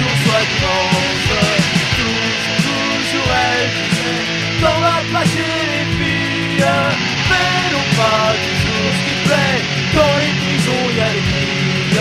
toujours 0.00 0.16
soit 0.24 0.44
dimanche 0.52 1.30
Toujours, 1.96 3.30
elle 3.44 3.70
disait 3.76 4.24
T'en 4.60 4.80
vas 4.80 5.02
pas 5.12 5.24
les 5.24 5.84
filles. 5.96 6.64
Mais 7.28 7.70
pas 7.96 8.32
toujours 8.44 8.92
ce 8.96 9.02
qui 9.06 9.16
plaît. 9.26 9.60
Dans 9.94 10.14
les 10.20 10.32
prisons 10.40 10.86
y 10.96 11.00
a 11.00 11.10
les 11.12 11.24
filles. 11.30 12.00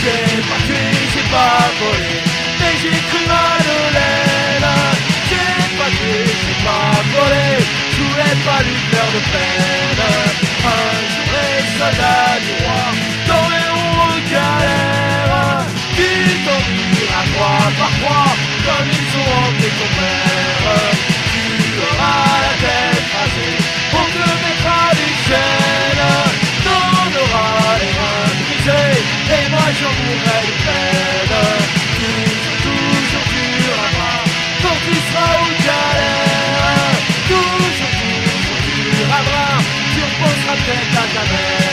J'ai 0.00 0.42
pas 0.48 0.60
tué, 0.66 0.84
j'ai 1.12 1.26
pas 1.32 1.64
volé 1.80 2.14
Mais 2.60 2.74
j'ai 2.80 2.98
cru 3.08 3.22
J'ai 5.28 5.60
pas 5.78 5.90
tué, 5.98 6.16
j'ai 6.42 6.56
pas 6.66 6.94
volé. 7.14 7.46
Je 7.94 8.02
pas 8.46 8.62
lui 8.62 8.78
faire 8.90 9.10
de 9.14 9.20
peine. 9.32 10.02
Un 10.66 10.96
jour 11.12 11.28
les 11.34 11.62
soldats 11.78 12.38
du 12.44 12.64
roi 12.64 13.03
croix 17.34 17.70
par 17.78 17.92
croix 18.00 18.32
Comme 18.66 18.88
ils 18.98 19.10
ont 19.18 19.30
hanté 19.42 19.68
ton 19.78 19.90
père 19.98 20.74
Tu 21.32 21.42
auras 21.86 22.26
la 22.44 22.54
tête 22.62 23.06
rasée 23.14 23.56
On 24.00 24.06
te 24.14 24.24
mettra 24.44 24.82
des 24.98 25.14
chaînes 25.26 26.06
T'en 26.64 27.06
auras 27.22 27.78
les 27.80 27.92
reins 27.98 28.32
brisés 28.40 28.98
Et 29.36 29.44
moi 29.50 29.66
j'en 29.78 29.94
mourrai 30.00 30.40
de 30.48 30.54
peine 30.64 31.36
Toujours, 32.00 32.58
toujours 32.66 33.26
dur 33.34 33.74
à 33.84 33.88
bras 33.94 34.20
Quand 34.62 34.78
tu 34.86 34.94
seras 35.06 35.34
aux 35.42 35.54
galères 35.68 36.98
Toujours, 37.28 37.94
toujours 38.00 38.60
dur 38.68 39.06
à 39.18 39.22
bras 39.28 39.56
Tu 39.92 40.00
reposeras 40.08 40.56
peut-être 40.64 40.96
à 41.02 41.06
ta 41.14 41.24
mère 41.32 41.63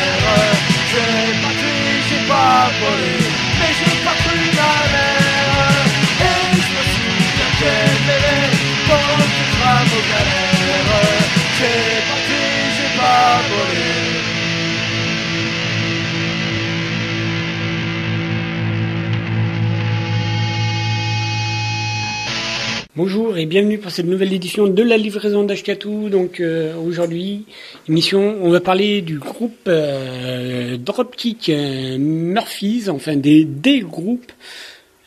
Bonjour 23.04 23.36
et 23.36 23.48
bienvenue 23.48 23.80
pour 23.80 23.90
cette 23.90 24.06
nouvelle 24.06 24.32
édition 24.32 24.68
de 24.68 24.84
la 24.84 24.96
livraison 24.96 25.44
d'Ashkatou. 25.44 26.10
Donc 26.10 26.40
euh, 26.40 26.76
aujourd'hui, 26.76 27.46
émission, 27.90 28.38
on 28.44 28.52
va 28.52 28.60
parler 28.60 29.02
du 29.02 29.18
groupe 29.18 29.58
euh, 29.66 30.78
Dropkick 30.78 31.50
euh, 31.50 31.98
Murphys, 31.98 32.92
enfin 32.92 33.16
des, 33.16 33.44
des 33.44 33.80
groupes. 33.80 34.32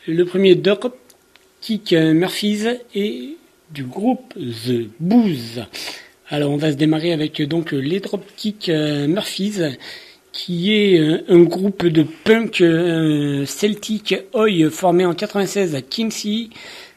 Le 0.09 0.25
premier 0.25 0.55
Dropkick 0.55 1.93
euh, 1.93 2.13
Murphys 2.13 2.65
et 2.95 3.37
du 3.71 3.85
groupe 3.85 4.33
The 4.33 4.89
Booze. 4.99 5.63
Alors 6.27 6.51
on 6.51 6.57
va 6.57 6.73
se 6.73 6.77
démarrer 6.77 7.13
avec 7.13 7.41
donc 7.43 7.71
les 7.71 8.01
Dropkick 8.01 8.67
Murphys 8.67 9.77
qui 10.33 10.73
est 10.73 10.99
un 11.29 11.43
groupe 11.43 11.85
de 11.85 12.03
punk 12.25 12.55
celtique 13.47 14.15
oi 14.33 14.69
formé 14.69 15.05
en 15.05 15.13
96 15.13 15.75
à 15.75 15.81
Quincy 15.81 16.49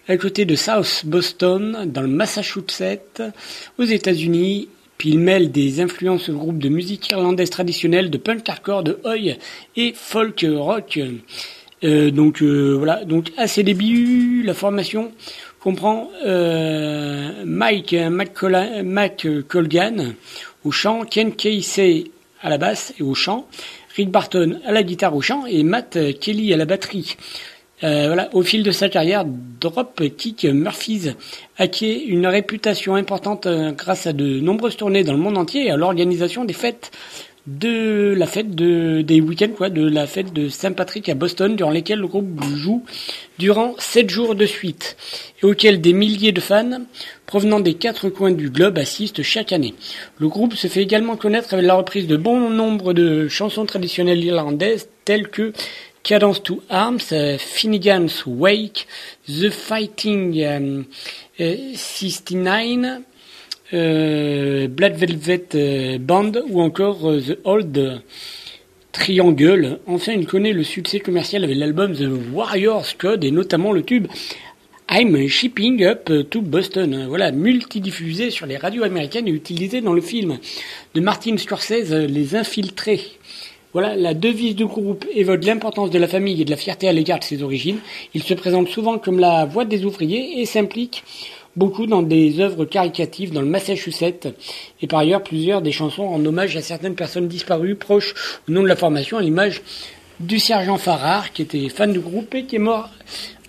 à 0.09 0.17
côté 0.17 0.47
de 0.47 0.57
South 0.57 1.03
Boston, 1.05 1.85
dans 1.87 2.01
le 2.01 2.09
Massachusetts, 2.09 3.23
aux 3.79 3.85
États-Unis. 3.85 4.69
Puis 4.97 5.11
il 5.11 5.19
mêle 5.21 5.53
des 5.53 5.81
influences 5.81 6.29
au 6.29 6.33
groupe 6.33 6.59
de 6.59 6.69
musique 6.69 7.11
irlandaise 7.11 7.51
traditionnelle, 7.51 8.11
de 8.11 8.19
punk 8.19 8.49
hardcore, 8.49 8.83
de 8.83 8.99
oi 9.05 9.37
et 9.77 9.93
folk 9.95 10.45
rock. 10.49 10.99
Euh, 11.85 12.11
donc 12.11 12.43
euh, 12.43 12.75
voilà, 12.77 13.05
donc 13.05 13.31
à 13.37 13.47
ses 13.47 13.63
débuts, 13.63 14.43
la 14.45 14.55
formation 14.55 15.13
comprend 15.61 16.11
euh, 16.27 17.45
Mike 17.45 17.93
McColla- 17.93 18.83
Mac 18.83 19.29
Colgan 19.47 20.15
au 20.65 20.73
chant, 20.73 21.05
Ken 21.05 21.33
Casey 21.33 22.05
à 22.41 22.51
la 22.51 22.59
basse 22.59 22.95
et 22.99 23.03
au 23.03 23.15
chant, 23.15 23.47
Rick 23.95 24.11
Barton 24.11 24.59
à 24.65 24.73
la 24.73 24.83
guitare 24.83 25.15
au 25.15 25.21
chant 25.21 25.47
et 25.47 25.63
Matt 25.63 25.99
Kelly 26.19 26.53
à 26.53 26.57
la 26.57 26.65
batterie. 26.65 27.17
Euh, 27.85 28.07
voilà, 28.09 28.29
au 28.33 28.43
fil 28.43 28.63
de 28.63 28.73
sa 28.73 28.89
carrière, 28.89 29.25
Dropkick 29.61 30.45
Murphys 30.45 31.11
acquiert 31.59 32.01
une 32.07 32.27
réputation 32.27 32.97
importante 32.97 33.47
euh, 33.47 33.71
grâce 33.73 34.07
à 34.07 34.13
de 34.13 34.41
nombreuses 34.41 34.77
tournées 34.77 35.05
dans 35.05 35.13
le 35.13 35.19
monde 35.19 35.39
entier 35.39 35.67
et 35.67 35.71
à 35.71 35.77
l'organisation 35.77 36.45
des 36.45 36.55
fêtes 36.55 36.91
de 37.49 38.15
la 38.15 38.27
fête 38.27 38.55
de, 38.55 39.01
des 39.01 39.23
week-ends, 39.23 39.53
quoi, 39.57 39.71
de 39.71 39.89
la 39.89 40.07
fête 40.07 40.35
de 40.35 40.51
Saint-Patrick 40.51 41.09
à 41.09 41.15
Boston, 41.15 41.57
durant 41.57 41.71
lesquelles 41.71 42.01
le 42.01 42.07
groupe 42.07 42.45
joue 42.55 42.85
durant 43.39 43.75
sept 43.79 44.11
jours 44.11 44.35
de 44.35 44.45
suite, 44.45 44.97
et 45.43 45.47
auxquels 45.47 45.81
des 45.81 45.95
milliers 45.95 46.33
de 46.33 46.43
fans 46.43 46.83
provenant 47.25 47.61
des 47.61 47.75
quatre 47.75 48.11
coins 48.11 48.33
du 48.33 48.51
globe 48.51 48.77
assistent 48.77 49.23
chaque 49.23 49.53
année. 49.53 49.75
Le 50.19 50.29
groupe 50.29 50.55
se 50.55 50.67
fait 50.67 50.83
également 50.83 51.17
connaître 51.17 51.55
avec 51.55 51.65
la 51.65 51.75
reprise 51.75 52.07
de 52.07 52.19
bon 52.19 52.51
nombre 52.51 52.93
de 52.93 53.29
chansons 53.29 53.65
traditionnelles 53.65 54.23
irlandaises, 54.23 54.89
telles 55.07 55.29
que 55.29 55.55
Cadence 56.03 56.43
to 56.43 56.63
Arms, 56.71 57.13
euh, 57.13 57.37
Finnegan's 57.39 58.25
Wake, 58.27 58.87
The 59.27 59.51
Fighting 59.51 60.41
euh, 60.41 60.83
euh, 61.41 61.57
69, 61.75 63.03
euh, 63.75 64.69
Black 64.69 64.97
Velvet 64.97 65.99
Band 65.99 66.33
ou 66.49 66.63
encore 66.63 67.01
The 67.01 67.39
Old 67.45 68.03
Triangle. 68.93 69.81
Enfin, 69.87 70.13
il 70.13 70.27
connaît 70.27 70.53
le 70.53 70.65
succès 70.65 71.01
commercial 71.01 71.45
avec 71.45 71.57
l'album 71.57 71.95
The 71.95 72.09
Warriors 72.33 72.97
Code 72.97 73.25
et 73.25 73.31
notamment 73.31 73.73
le 73.73 73.83
tube 73.83 74.07
I'm 74.91 75.29
Shipping 75.29 75.85
Up 75.85 76.11
to 76.31 76.41
Boston. 76.41 77.05
Voilà, 77.09 77.31
multidiffusé 77.31 78.31
sur 78.31 78.47
les 78.47 78.57
radios 78.57 78.85
américaines 78.85 79.29
et 79.29 79.33
utilisé 79.33 79.83
dans 79.83 79.93
le 79.93 80.01
film 80.01 80.39
de 80.95 81.01
Martin 81.03 81.37
Scorsese, 81.37 81.93
Les 81.93 82.35
Infiltrés. 82.35 83.18
La 83.81 84.15
devise 84.15 84.57
du 84.57 84.67
groupe 84.67 85.05
évoque 85.15 85.45
l'importance 85.45 85.91
de 85.91 85.99
la 85.99 86.09
famille 86.09 86.41
et 86.43 86.45
de 86.45 86.51
la 86.51 86.57
fierté 86.57 86.89
à 86.89 86.93
l'égard 86.93 87.19
de 87.19 87.25
ses 87.25 87.43
origines. 87.43 87.79
Il 88.15 88.23
se 88.23 88.35
présente 88.35 88.69
souvent 88.69 88.99
comme 88.99 89.19
la 89.19 89.45
voix 89.45 89.65
des 89.65 89.85
ouvriers 89.85 90.41
et 90.41 90.47
s'implique 90.47 91.05
beaucoup 91.57 91.87
dans 91.87 92.03
des 92.03 92.41
œuvres 92.41 92.65
caricatives 92.65 93.33
dans 93.33 93.41
le 93.41 93.47
Massachusetts. 93.47 94.29
Et 94.83 94.87
par 94.87 95.01
ailleurs, 95.01 95.23
plusieurs 95.23 95.63
des 95.63 95.73
chansons 95.73 96.05
en 96.05 96.25
hommage 96.25 96.57
à 96.57 96.63
certaines 96.63 96.95
personnes 96.95 97.29
disparues, 97.29 97.75
proches 97.75 98.15
au 98.49 98.53
nom 98.53 98.63
de 98.63 98.69
la 98.69 98.77
formation, 98.77 99.19
à 99.19 99.23
l'image 99.23 99.63
du 100.21 100.39
sergent 100.39 100.79
Farrar, 100.79 101.33
qui 101.33 101.43
était 101.43 101.69
fan 101.69 101.93
du 101.93 102.01
groupe 102.01 102.35
et 102.35 102.45
qui 102.45 102.57
est 102.57 102.61
mort 102.61 102.89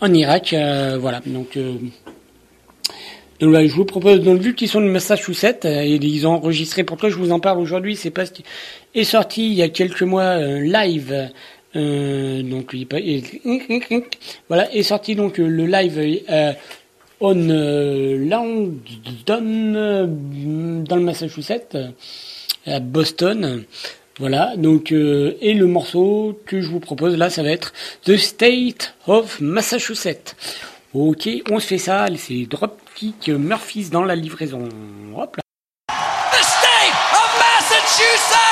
en 0.01 0.13
Irak. 0.13 0.53
Euh, 0.53 0.97
voilà, 0.99 1.21
donc... 1.25 1.57
euh, 1.57 1.73
donc 3.39 3.49
voilà, 3.51 3.67
je 3.67 3.73
vous 3.73 3.85
propose, 3.85 4.19
donc 4.21 4.41
vu 4.41 4.53
qu'ils 4.55 4.67
sont 4.69 4.81
du 4.81 4.87
Massachusetts, 4.89 5.65
euh, 5.65 5.81
et 5.81 5.95
ils 5.95 6.27
ont 6.27 6.31
enregistré, 6.33 6.83
pourquoi 6.83 7.09
je 7.09 7.15
vous 7.15 7.31
en 7.31 7.39
parle 7.39 7.59
aujourd'hui, 7.59 7.95
c'est 7.95 8.09
parce 8.11 8.31
qu'il 8.31 8.45
est 8.95 9.03
sorti 9.05 9.47
il 9.47 9.53
y 9.53 9.61
a 9.61 9.69
quelques 9.69 10.01
mois 10.03 10.23
un 10.23 10.59
live, 10.61 11.29
euh, 11.75 12.41
donc 12.43 12.71
il, 12.73 12.87
il- 13.03 14.03
voilà, 14.47 14.73
est 14.73 14.83
sorti 14.83 15.15
donc 15.15 15.39
euh, 15.39 15.47
le 15.47 15.65
live 15.65 16.23
euh, 16.29 16.53
on 17.21 17.49
euh, 17.49 18.17
Langdon 18.27 18.73
euh, 19.75 20.05
dans 20.07 20.95
le 20.95 21.01
Massachusetts, 21.03 21.75
euh, 21.75 21.89
à 22.65 22.79
Boston. 22.79 23.63
Voilà, 24.19 24.57
donc 24.57 24.91
euh, 24.91 25.35
et 25.39 25.53
le 25.53 25.65
morceau 25.65 26.37
que 26.45 26.59
je 26.59 26.67
vous 26.67 26.81
propose 26.81 27.15
là, 27.17 27.29
ça 27.29 27.41
va 27.41 27.51
être 27.51 27.71
The 28.03 28.17
State 28.17 28.93
of 29.07 29.39
Massachusetts. 29.39 30.35
Ok, 30.93 31.29
on 31.51 31.59
se 31.59 31.67
fait 31.67 31.77
ça, 31.77 32.07
c'est 32.17 32.47
Dropkick 32.47 33.29
Murphys 33.29 33.89
dans 33.91 34.03
la 34.03 34.15
livraison. 34.15 34.67
Hop 35.15 35.37
là. 35.37 35.43
the 36.31 36.43
state 36.43 36.95
of 37.13 37.29
Massachusetts! 37.39 38.48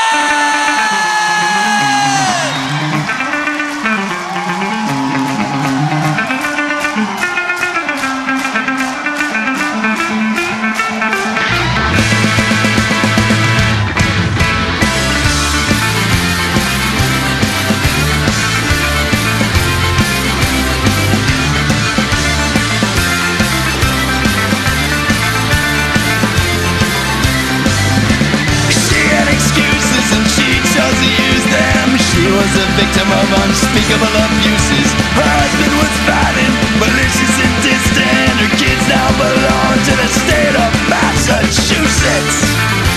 was 32.47 32.63
a 32.63 32.67
victim 32.79 33.07
of 33.11 33.27
unspeakable 33.43 34.15
abuses. 34.23 34.89
Her 35.19 35.27
husband 35.27 35.73
was 35.83 35.93
violent, 36.07 36.55
malicious 36.79 37.35
and 37.43 37.55
distant. 37.59 38.35
Her 38.39 38.51
kids 38.55 38.83
now 38.87 39.09
belong 39.19 39.75
to 39.75 39.93
the 39.99 40.07
state 40.07 40.55
of 40.55 40.71
Massachusetts. 40.87 42.37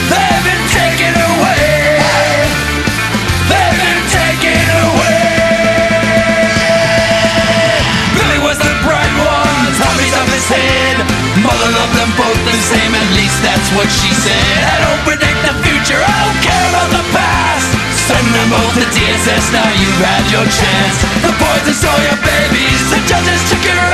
They've 0.06 0.44
been 0.47 0.67
taken 0.70 1.14
away. 1.35 1.99
They've 3.50 3.75
been 3.75 4.02
taken 4.06 4.62
away. 4.87 5.19
Billy 8.14 8.41
was 8.47 8.58
the 8.62 8.75
bright 8.87 9.14
one, 9.19 9.67
Tommy's 9.82 10.14
on 10.14 10.29
his 10.31 10.47
head. 10.47 10.97
Mother 11.43 11.70
loved 11.75 11.94
them 11.99 12.11
both 12.14 12.38
the 12.47 12.55
same, 12.70 12.93
at 12.94 13.08
least 13.19 13.38
that's 13.43 13.69
what 13.75 13.88
she 13.91 14.11
said. 14.14 14.62
I 14.62 14.76
don't 14.79 14.91
opened 15.00 15.39
your 20.30 20.46
chance. 20.46 20.96
The 21.26 21.32
poison 21.42 21.74
stole 21.74 21.98
your 22.06 22.18
babies, 22.22 22.80
the 22.90 23.02
judges 23.06 23.42
took 23.50 23.62
your 23.66 23.89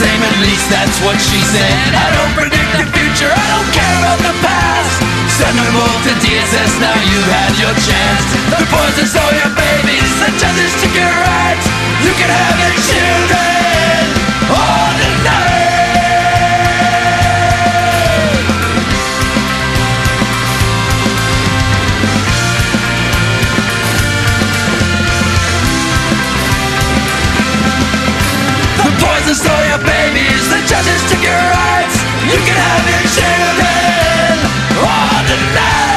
same, 0.00 0.22
at 0.24 0.36
least 0.40 0.64
that's 0.72 0.96
what 1.04 1.20
she 1.20 1.36
said. 1.52 1.76
I 1.92 2.08
don't 2.16 2.32
predict 2.32 2.70
the 2.80 2.86
future, 2.96 3.28
I 3.28 3.46
don't 3.52 3.70
care 3.76 3.96
about 4.00 4.20
the 4.24 4.34
past. 4.40 4.96
Send 5.36 5.56
them 5.60 5.68
both 5.76 6.00
to 6.08 6.12
DSS, 6.24 6.72
now 6.80 6.96
you've 7.04 7.28
had 7.28 7.52
your 7.60 7.74
chance. 7.84 8.24
The 8.56 8.64
poison 8.72 9.04
stole 9.04 9.34
your 9.36 9.52
babies, 9.52 10.10
the 10.24 10.30
judges 10.40 10.72
took 10.80 10.94
your 10.96 11.12
rights. 11.20 11.66
You 12.00 12.12
can 12.16 12.32
have 12.32 12.56
your 12.64 12.74
children 12.80 13.89
The 29.30 29.36
stole 29.36 29.64
your 29.68 29.78
babies, 29.86 30.42
the 30.50 30.58
judges 30.66 31.02
took 31.08 31.22
your 31.22 31.30
rights. 31.30 32.02
You 32.26 32.38
can 32.42 32.58
have 32.58 32.82
your 32.82 33.06
children 33.14 34.34
on 34.82 35.22
the 35.30 35.89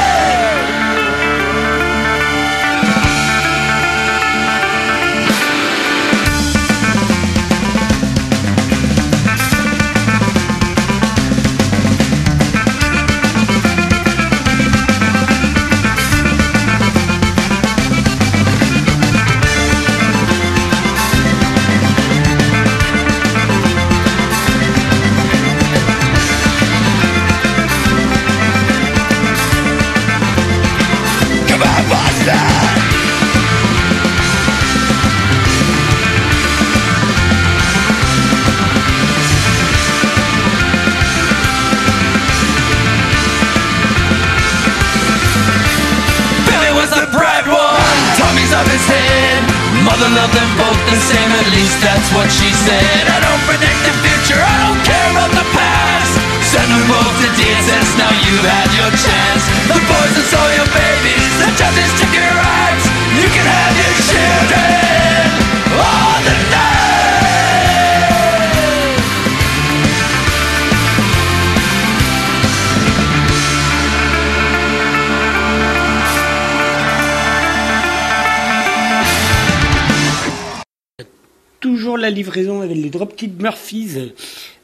Dropkick 82.94 83.40
Murphys. 83.40 84.12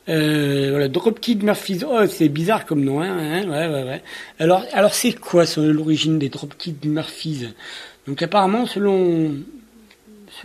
Euh, 0.09 0.89
Murphys. 1.43 1.81
Oh, 1.85 2.07
c'est 2.07 2.29
bizarre 2.29 2.65
comme 2.65 2.85
nom, 2.85 3.01
hein, 3.01 3.43
hein. 3.45 4.01
Alors, 4.39 4.95
c'est 4.95 5.13
quoi 5.13 5.45
l'origine 5.57 6.19
des 6.19 6.29
Dropkick 6.29 6.85
Murphys? 6.85 7.49
Donc 8.07 8.23
apparemment, 8.23 8.67
selon 8.67 9.35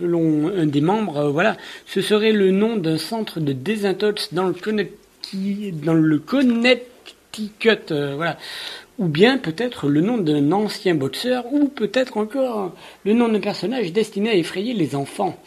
un 0.02 0.66
des 0.66 0.80
membres, 0.80 1.16
euh, 1.16 1.30
voilà, 1.30 1.56
ce 1.86 2.00
serait 2.00 2.32
le 2.32 2.50
nom 2.50 2.76
d'un 2.76 2.98
centre 2.98 3.40
de 3.40 3.52
désintox 3.52 4.34
dans 4.34 4.46
le 4.46 4.52
Connecticut, 4.52 5.72
dans 5.72 5.94
le 5.94 6.18
Connecticut, 6.18 7.90
euh, 7.92 8.14
voilà, 8.16 8.36
ou 8.98 9.06
bien 9.06 9.38
peut-être 9.38 9.88
le 9.88 10.00
nom 10.00 10.18
d'un 10.18 10.52
ancien 10.52 10.94
boxeur, 10.94 11.44
ou 11.52 11.68
peut-être 11.68 12.16
encore 12.18 12.74
le 13.04 13.12
nom 13.14 13.28
d'un 13.28 13.40
personnage 13.40 13.92
destiné 13.92 14.30
à 14.30 14.34
effrayer 14.34 14.74
les 14.74 14.94
enfants. 14.94 15.38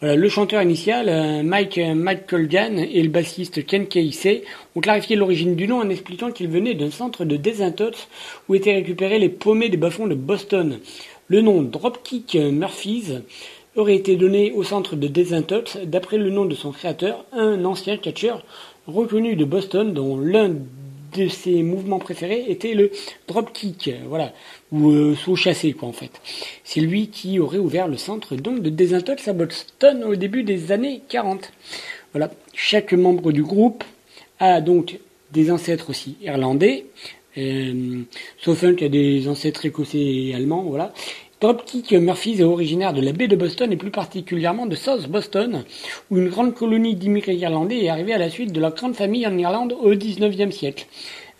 Voilà, 0.00 0.16
le 0.16 0.28
chanteur 0.30 0.62
initial, 0.62 1.10
euh, 1.10 1.42
Mike, 1.42 1.76
euh, 1.76 1.94
Mike 1.94 2.26
Colgan, 2.26 2.78
et 2.78 3.02
le 3.02 3.10
bassiste 3.10 3.66
Ken 3.66 3.86
Casey 3.86 4.44
ont 4.74 4.80
clarifié 4.80 5.14
l'origine 5.14 5.56
du 5.56 5.68
nom 5.68 5.78
en 5.78 5.90
expliquant 5.90 6.30
qu'il 6.30 6.48
venait 6.48 6.72
d'un 6.72 6.90
centre 6.90 7.26
de 7.26 7.36
désintox 7.36 8.08
où 8.48 8.54
étaient 8.54 8.72
récupérés 8.72 9.18
les 9.18 9.28
paumés 9.28 9.68
des 9.68 9.76
bas-fonds 9.76 10.06
de 10.06 10.14
Boston. 10.14 10.78
Le 11.28 11.42
nom 11.42 11.60
Dropkick 11.60 12.34
Murphys 12.34 13.18
aurait 13.76 13.96
été 13.96 14.16
donné 14.16 14.52
au 14.52 14.62
centre 14.62 14.96
de 14.96 15.06
désintox 15.06 15.76
d'après 15.84 16.16
le 16.16 16.30
nom 16.30 16.46
de 16.46 16.54
son 16.54 16.72
créateur, 16.72 17.26
un 17.32 17.62
ancien 17.66 17.98
catcheur 17.98 18.42
reconnu 18.86 19.36
de 19.36 19.44
Boston 19.44 19.92
dont 19.92 20.18
l'un 20.18 20.54
de 21.12 21.28
ses 21.28 21.62
mouvements 21.62 21.98
préférés 21.98 22.44
était 22.48 22.74
le 22.74 22.90
dropkick, 23.26 23.90
voilà, 24.06 24.32
ou 24.72 24.90
euh, 24.90 25.16
saut 25.16 25.36
chassé 25.36 25.72
quoi 25.72 25.88
en 25.88 25.92
fait. 25.92 26.10
C'est 26.64 26.80
lui 26.80 27.08
qui 27.08 27.38
aurait 27.38 27.58
ouvert 27.58 27.88
le 27.88 27.96
centre 27.96 28.36
donc 28.36 28.62
de 28.62 28.70
désintox 28.70 29.28
à 29.28 29.32
Boston 29.32 30.04
au 30.04 30.16
début 30.16 30.42
des 30.42 30.72
années 30.72 31.02
40. 31.08 31.52
Voilà, 32.12 32.30
chaque 32.54 32.92
membre 32.92 33.32
du 33.32 33.42
groupe 33.42 33.84
a 34.38 34.60
donc 34.60 34.98
des 35.32 35.50
ancêtres 35.50 35.90
aussi 35.90 36.16
irlandais, 36.22 36.86
euh, 37.38 38.02
sauf 38.38 38.64
un 38.64 38.74
qui 38.74 38.84
a 38.84 38.88
des 38.88 39.28
ancêtres 39.28 39.66
écossais 39.66 39.98
et 39.98 40.34
allemands, 40.34 40.62
voilà. 40.62 40.92
Dropkick 41.40 41.92
Murphys 41.92 42.40
est 42.40 42.44
originaire 42.44 42.92
de 42.92 43.00
la 43.00 43.12
baie 43.12 43.26
de 43.26 43.34
Boston 43.34 43.72
et 43.72 43.76
plus 43.76 43.90
particulièrement 43.90 44.66
de 44.66 44.76
South 44.76 45.08
Boston, 45.08 45.64
où 46.10 46.18
une 46.18 46.28
grande 46.28 46.54
colonie 46.54 46.94
d'immigrés 46.94 47.36
irlandais 47.36 47.78
est 47.78 47.88
arrivée 47.88 48.12
à 48.12 48.18
la 48.18 48.28
suite 48.28 48.52
de 48.52 48.60
leur 48.60 48.74
grande 48.74 48.94
famille 48.94 49.26
en 49.26 49.38
Irlande 49.38 49.74
au 49.80 49.88
XIXe 49.94 50.54
siècle. 50.54 50.84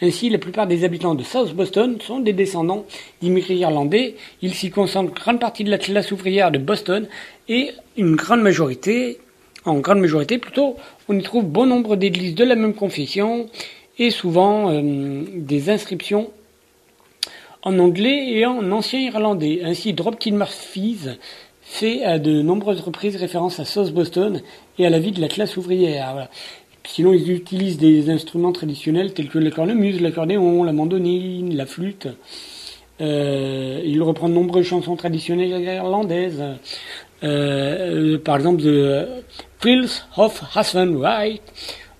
Ainsi, 0.00 0.30
la 0.30 0.38
plupart 0.38 0.66
des 0.66 0.84
habitants 0.84 1.14
de 1.14 1.22
South 1.22 1.52
Boston 1.52 1.98
sont 2.00 2.20
des 2.20 2.32
descendants 2.32 2.86
d'immigrés 3.20 3.56
irlandais. 3.56 4.14
Ils 4.40 4.54
s'y 4.54 4.70
concentrent 4.70 5.12
grande 5.12 5.38
partie 5.38 5.64
de 5.64 5.70
la 5.70 5.76
classe 5.76 6.12
ouvrière 6.12 6.50
de 6.50 6.56
Boston 6.56 7.06
et 7.50 7.68
une 7.98 8.16
grande 8.16 8.40
majorité, 8.40 9.18
en 9.66 9.80
grande 9.80 10.00
majorité 10.00 10.38
plutôt, 10.38 10.76
on 11.10 11.18
y 11.18 11.22
trouve 11.22 11.44
bon 11.44 11.66
nombre 11.66 11.96
d'églises 11.96 12.34
de 12.34 12.44
la 12.44 12.54
même 12.54 12.72
confession 12.72 13.50
et 13.98 14.08
souvent 14.08 14.72
euh, 14.72 14.80
des 15.36 15.68
inscriptions 15.68 16.30
en 17.62 17.78
anglais 17.78 18.32
et 18.32 18.46
en 18.46 18.70
ancien 18.72 19.00
irlandais. 19.00 19.60
Ainsi, 19.64 19.92
Dropkick 19.92 20.34
Murphys 20.34 21.08
fait 21.62 22.02
à 22.04 22.18
de 22.18 22.42
nombreuses 22.42 22.80
reprises 22.80 23.16
référence 23.16 23.60
à 23.60 23.64
South 23.64 23.92
Boston 23.92 24.40
et 24.78 24.86
à 24.86 24.90
la 24.90 24.98
vie 24.98 25.12
de 25.12 25.20
la 25.20 25.28
classe 25.28 25.56
ouvrière. 25.56 26.28
Sinon, 26.84 27.12
ils 27.12 27.30
utilisent 27.30 27.78
des 27.78 28.10
instruments 28.10 28.52
traditionnels 28.52 29.12
tels 29.12 29.28
que 29.28 29.38
la 29.38 29.50
cornemuse, 29.50 30.00
l'accordéon, 30.00 30.64
la 30.64 30.72
mandoline, 30.72 31.54
la 31.54 31.66
flûte. 31.66 32.08
Euh, 33.00 33.80
il 33.84 34.02
reprend 34.02 34.28
de 34.28 34.34
nombreuses 34.34 34.66
chansons 34.66 34.96
traditionnelles 34.96 35.62
irlandaises. 35.62 36.42
Euh, 37.22 38.14
euh, 38.14 38.18
par 38.18 38.36
exemple, 38.36 38.62
The 38.62 39.24
Thrills 39.60 40.04
of 40.16 40.42
Hassan 40.54 40.96
White. 40.96 41.42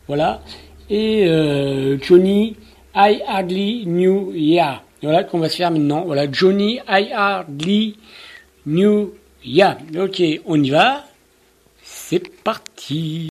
Voilà. 0.09 0.43
Et 0.89 1.27
euh, 1.29 1.99
Johnny, 2.01 2.57
I 2.95 3.23
Hardly 3.27 3.85
Knew 3.85 4.33
Ya. 4.35 4.83
Voilà 5.03 5.25
qu'on 5.25 5.39
va 5.39 5.49
se 5.49 5.57
faire 5.57 5.71
maintenant. 5.71 6.05
Voilà, 6.05 6.31
Johnny, 6.31 6.81
I 6.89 7.13
Hardly 7.13 7.97
Knew 8.67 9.15
Ya. 9.43 9.79
Ok, 9.99 10.23
on 10.45 10.63
y 10.63 10.71
va. 10.71 11.05
C'est 11.83 12.21
parti. 12.45 13.29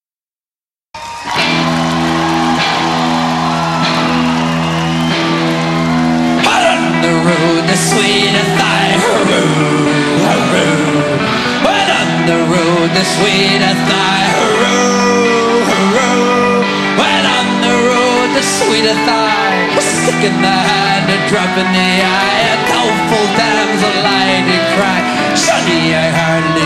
The 7.70 7.76
sweet 7.76 8.34
thigh, 8.58 8.98
hurroo, 8.98 9.86
hurroo. 10.26 11.64
Well, 11.64 11.90
on 12.02 12.26
the 12.26 12.38
road, 12.52 12.90
the 12.98 13.06
sweet 13.06 13.62
thigh, 13.62 14.26
hurroo, 14.38 15.62
hurroo. 15.70 16.66
Well, 16.98 17.26
on 17.38 17.48
the 17.62 17.76
road, 17.90 18.30
the 18.36 18.42
sweet 18.42 18.90
thigh, 19.06 19.78
a 19.78 19.82
stick 19.82 20.24
in 20.26 20.42
the 20.42 20.89
drop 21.28 21.52
in 21.58 21.68
the 21.74 21.90
eye, 22.00 22.40
a 22.52 22.56
doleful 22.72 23.28
damsel 23.36 23.96
lie 24.06 24.42
to 24.48 24.58
cry. 24.76 25.02
Sonny, 25.36 25.94
I 25.94 26.08
hardly 26.10 26.59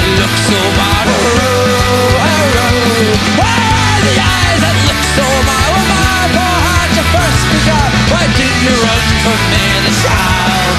that 0.00 0.16
look 0.16 0.32
so 0.48 0.56
mad, 0.80 1.04
hurroo, 1.12 2.16
hurroo. 2.24 3.12
Are 3.36 4.00
the 4.00 4.16
eyes 4.16 4.60
that 4.64 4.76
look 4.88 5.02
so 5.12 5.26
mad, 5.44 5.68
when 5.76 5.86
my 5.92 6.24
poor 6.32 6.56
heart 6.64 6.90
you 6.96 7.04
first 7.12 7.44
begun, 7.52 7.90
why 8.08 8.24
did 8.32 8.54
you 8.64 8.72
run 8.80 9.04
from 9.20 9.40
me 9.52 9.64
this 9.84 10.00
child? 10.00 10.76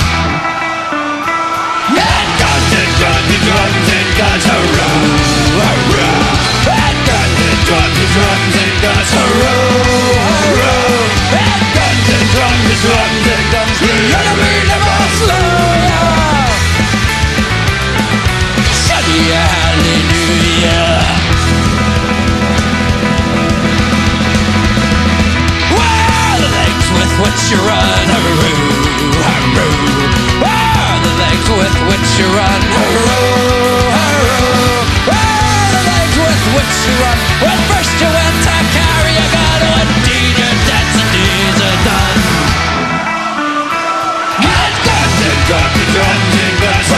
And 2.02 2.30
guns 2.42 2.72
and 2.82 2.94
guns 2.98 3.30
and 3.30 3.44
drums 3.46 3.90
and 3.94 4.10
guns, 4.18 4.46
hurroo, 4.50 5.06
hurroo. 5.54 6.18
And 6.66 6.98
guns 7.06 7.42
and 7.46 7.62
drums 7.68 7.98
and 8.02 8.10
drums 8.18 8.56
and 8.58 8.74
guns, 8.82 9.10
hurroo, 9.14 9.70
hurroo. 10.34 10.98
And 11.30 11.62
guns 11.78 12.08
and 12.10 12.26
drums 12.34 12.66
and 12.74 12.80
drums 12.82 13.26
and 13.30 13.31
which 27.22 27.52
you 27.52 27.58
run, 27.62 28.08
hurroo, 28.10 28.58
hurroo. 29.22 30.42
Well, 30.42 30.98
the 31.06 31.14
legs 31.22 31.46
with 31.54 31.76
which 31.90 32.10
you 32.18 32.26
run, 32.34 32.62
hurroo, 32.74 33.94
hurroo. 33.94 34.90
Well, 35.06 35.62
the 35.70 35.82
legs 35.86 36.18
with 36.18 36.44
which 36.58 36.78
you 36.90 36.96
run. 36.98 37.18
When 37.46 37.60
first 37.70 37.94
you 38.02 38.10
went 38.10 38.38
to 38.48 38.56
carry 38.74 39.14
a 39.22 39.28
gun, 39.38 39.60
oh, 39.70 39.86
indeed 39.86 40.34
your 40.34 40.56
debts 40.66 40.98
and 40.98 41.10
deeds 41.14 41.62
are 41.62 41.80
done. 41.86 42.18
And 44.42 44.74
guns 44.82 45.18
and 45.30 45.42
guns 45.46 45.78
and 45.78 45.94
drums 45.94 46.34
and 46.42 46.58
guns, 46.64 46.90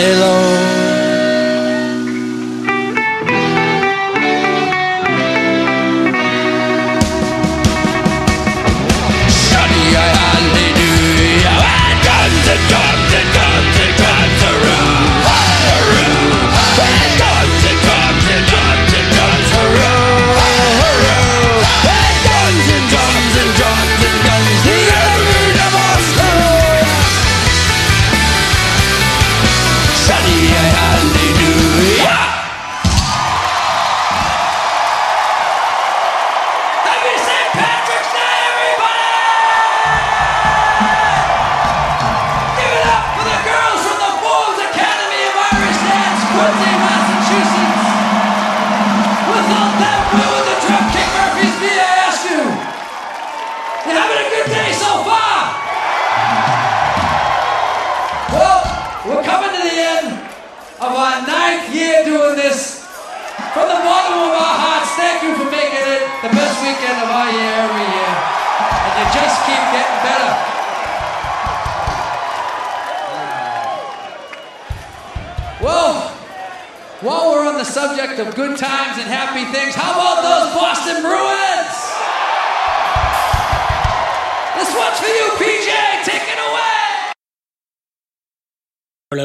of 0.00 0.37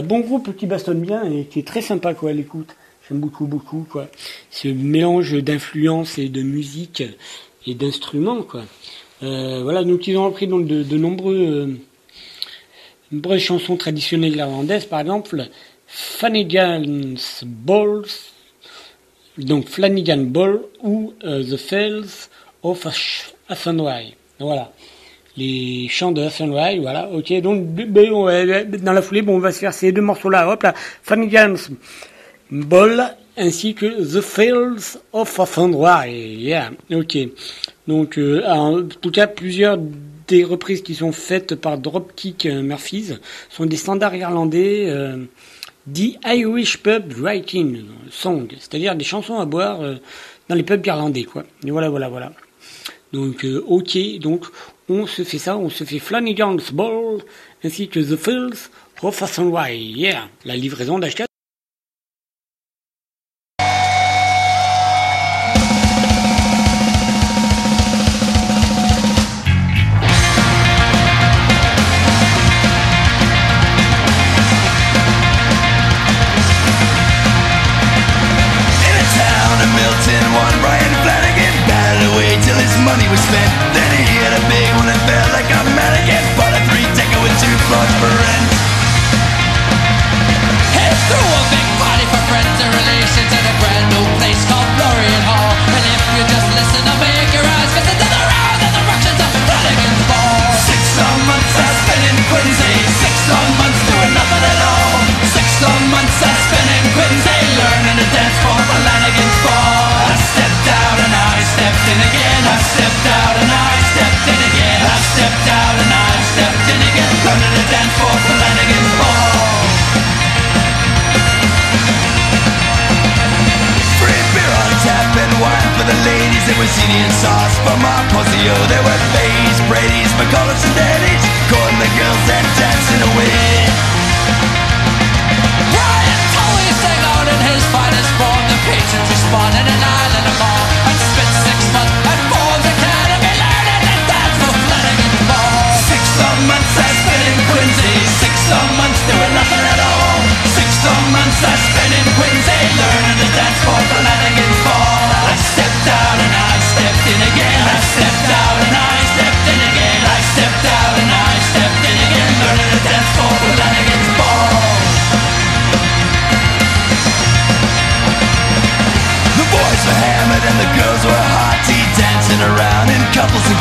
Bon 0.01 0.19
groupe 0.19 0.55
qui 0.55 0.65
bastonne 0.65 1.01
bien 1.01 1.23
et 1.23 1.45
qui 1.45 1.59
est 1.59 1.67
très 1.67 1.81
sympa 1.81 2.13
quoi 2.13 2.31
à 2.31 2.33
l'écoute. 2.33 2.75
J'aime 3.07 3.19
beaucoup, 3.19 3.45
beaucoup 3.45 3.85
quoi. 3.89 4.07
Ce 4.49 4.67
mélange 4.67 5.33
d'influence 5.43 6.17
et 6.17 6.29
de 6.29 6.41
musique 6.41 7.03
et 7.67 7.75
d'instruments 7.75 8.43
quoi. 8.43 8.63
Euh, 9.23 9.61
voilà, 9.63 9.83
donc 9.83 10.07
ils 10.07 10.17
ont 10.17 10.25
repris 10.25 10.47
donc 10.47 10.67
de, 10.67 10.97
nombreux, 10.97 11.35
euh, 11.35 11.67
nombreuses 13.11 13.41
chansons 13.41 13.77
traditionnelles 13.77 14.35
irlandaises, 14.35 14.85
par 14.85 14.99
exemple 14.99 15.47
Flanagan's 15.87 17.43
Balls, 17.45 18.07
donc 19.37 19.67
Flanagan 19.69 20.23
Ball 20.25 20.59
ou 20.81 21.13
euh, 21.23 21.43
The 21.43 21.57
Fells 21.57 22.29
of 22.63 22.85
Athenry. 23.47 24.15
Voilà. 24.39 24.73
Les 25.35 25.87
chants 25.89 26.11
de 26.11 26.21
Athenry, 26.21 26.79
voilà. 26.79 27.09
Ok, 27.09 27.33
donc 27.41 27.65
ben, 27.65 28.11
dans 28.81 28.93
la 28.93 29.01
foulée, 29.01 29.21
bon, 29.21 29.35
on 29.35 29.39
va 29.39 29.51
se 29.51 29.59
faire 29.59 29.73
ces 29.73 29.91
deux 29.91 30.01
morceaux-là. 30.01 30.47
Hop 30.49 30.63
là, 30.63 30.73
Flanagan's 31.01 31.71
Ball 32.51 33.15
ainsi 33.35 33.73
que 33.73 33.85
The 33.85 34.21
Fells 34.21 34.99
of 35.11 35.39
Athenry. 35.39 36.35
Yeah, 36.35 36.71
ok. 36.91 37.17
Donc, 37.87 38.17
euh, 38.17 38.43
en 38.47 38.83
tout 38.83 39.11
cas, 39.11 39.25
plusieurs 39.27 39.77
des 40.27 40.43
reprises 40.43 40.83
qui 40.83 40.95
sont 40.95 41.11
faites 41.11 41.55
par 41.55 41.77
Dropkick 41.77 42.45
Murphys 42.45 43.13
sont 43.49 43.65
des 43.65 43.77
standards 43.77 44.15
irlandais. 44.15 44.85
Euh, 44.87 45.17
The 45.91 46.17
Irish 46.25 46.77
Pub 46.77 47.11
Writing 47.19 47.83
Song, 48.09 48.47
c'est-à-dire 48.57 48.95
des 48.95 49.03
chansons 49.03 49.39
à 49.39 49.45
boire 49.45 49.81
euh, 49.81 49.95
dans 50.47 50.55
les 50.55 50.63
pubs 50.63 50.85
irlandais, 50.85 51.23
quoi. 51.23 51.43
Et 51.65 51.71
voilà, 51.71 51.89
voilà, 51.89 52.07
voilà. 52.07 52.31
Donc, 53.11 53.43
euh, 53.43 53.61
ok, 53.67 53.97
donc 54.19 54.45
on 54.93 55.07
se 55.07 55.23
fait 55.23 55.39
ça, 55.39 55.57
on 55.57 55.69
se 55.69 55.83
fait 55.83 55.99
Flanagan's 55.99 56.71
Ball 56.71 57.21
ainsi 57.63 57.87
que 57.87 57.99
The 57.99 58.15
Fields 58.15 58.69
of 59.01 59.29
Sunrise. 59.29 59.97
Yeah, 59.97 60.29
la 60.45 60.55
livraison 60.55 60.99
d'achat. 60.99 61.25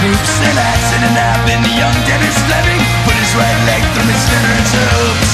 Couples 0.03 0.11
and 0.11 0.11
groups 0.11 0.35
An 0.43 0.59
accident 0.59 1.15
happened, 1.15 1.67
young 1.79 1.95
Dennis 2.07 2.39
Fleming 2.47 2.83
Put 3.07 3.15
his 3.15 3.33
right 3.39 3.59
leg 3.67 3.83
through 3.95 4.07
Miss 4.11 4.23
Veteran's 4.27 4.73
hoops 4.75 5.33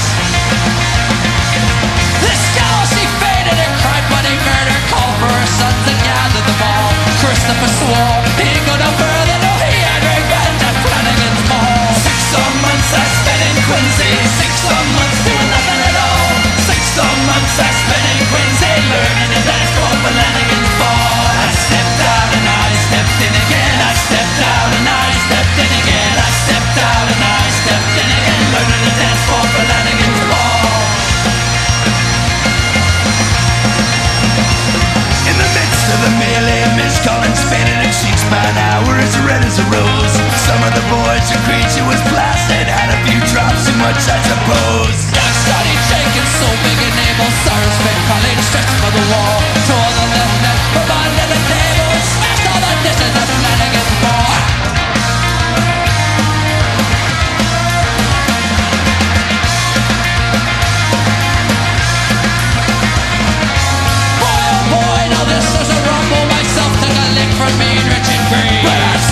This 2.21 2.41
gal, 2.53 2.81
she 2.93 3.03
faded 3.17 3.57
and 3.57 3.73
cried 3.81 4.05
bloody 4.09 4.35
murder. 4.45 4.77
Called 4.93 5.15
for 5.17 5.31
her 5.31 5.49
sons 5.57 5.85
and 5.87 5.99
gathered 6.05 6.45
them 6.45 6.61
all. 6.61 6.91
Christopher 7.21 7.71
swore 7.81 8.19
he 8.37 8.59
go 8.65 8.73
no 8.77 8.89
further. 8.97 9.37
No, 9.41 9.53
he 9.65 9.79
had 9.81 10.01
revenge 10.03 10.61
at 10.61 10.75
Flanagan's 10.83 11.43
Ball. 11.49 11.93
Six 12.03 12.17
some 12.33 12.55
months 12.61 12.91
I 12.93 13.05
spent 13.21 13.41
in 13.49 13.55
Quincy 13.65 14.48
cheeks 38.29 38.53
now 38.53 38.85
were 38.85 38.99
as 39.01 39.17
red 39.25 39.41
as 39.45 39.57
a 39.57 39.65
rose. 39.73 40.13
Some 40.45 40.61
of 40.63 40.73
the 40.73 40.85
boys 40.89 41.25
agreed 41.33 41.65
she 41.73 41.81
was 41.81 41.99
blasted, 42.09 42.65
had 42.69 42.89
a 42.93 42.97
few 43.05 43.19
drops 43.33 43.65
too 43.65 43.75
much, 43.81 43.97
I 44.05 44.17
suppose. 44.21 44.97
Young 45.13 45.33
Scotty 45.33 45.75
Jenkins, 45.89 46.31
so 46.37 46.49
big 46.61 46.77
and 46.77 46.97
able. 47.09 47.31
Cyrus 47.45 47.77
Finn 47.81 47.99
Colleen 48.05 48.39
stretched 48.45 48.75
for 48.81 48.91
the 48.93 49.05
wall. 49.09 49.37
Tore 49.65 49.91
the 49.97 50.05
left 50.13 50.37
net 50.45 50.59
under 50.77 51.25
the 51.25 51.39
table. 51.49 51.93
Smashed 52.05 52.45
all 52.53 52.61
the 52.61 52.75
dishes 52.85 53.38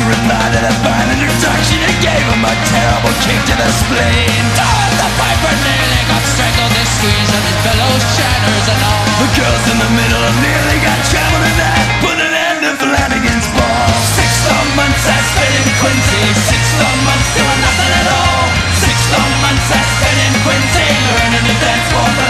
To 0.07 0.63
that 0.63 0.71
fine 0.87 1.11
introduction 1.19 1.83
and 1.83 1.97
gave 1.99 2.23
him 2.31 2.39
a 2.39 2.55
terrible 2.71 3.11
kick 3.27 3.35
to 3.51 3.55
the 3.59 3.67
spleen. 3.75 4.43
Down 4.55 4.87
the 4.95 5.09
piper 5.19 5.51
nearly 5.51 6.01
got 6.07 6.23
strangled. 6.23 6.71
His 6.79 6.87
squeeze 6.95 7.27
and 7.35 7.43
his 7.43 7.59
bellows 7.67 8.03
shatters 8.15 8.65
and 8.71 8.81
all. 8.87 9.03
The 9.19 9.29
girls 9.35 9.65
in 9.67 9.77
the 9.83 9.91
middle 9.91 10.23
of 10.23 10.35
nearly 10.39 10.79
got 10.79 10.95
trampled 11.11 11.43
to 11.43 11.53
that. 11.59 11.83
Put 11.99 12.17
an 12.23 12.31
end 12.31 12.59
to 12.63 12.71
Flanagan's 12.79 13.47
ball. 13.51 13.91
Six 14.15 14.31
long 14.47 14.69
months 14.79 15.03
I 15.11 15.19
spent 15.27 15.53
in 15.59 15.67
Quincy. 15.75 16.23
Six 16.55 16.63
long 16.79 16.99
months 17.03 17.29
doing 17.35 17.59
nothing 17.67 17.91
at 17.91 18.07
all. 18.07 18.43
Six 18.79 18.95
long 19.11 19.33
months 19.43 19.67
I 19.75 19.81
spent 19.91 20.19
in 20.23 20.33
Quincy. 20.47 20.87
Learning 20.87 21.45
to 21.51 21.55
dance 21.59 21.87
for 21.91 22.26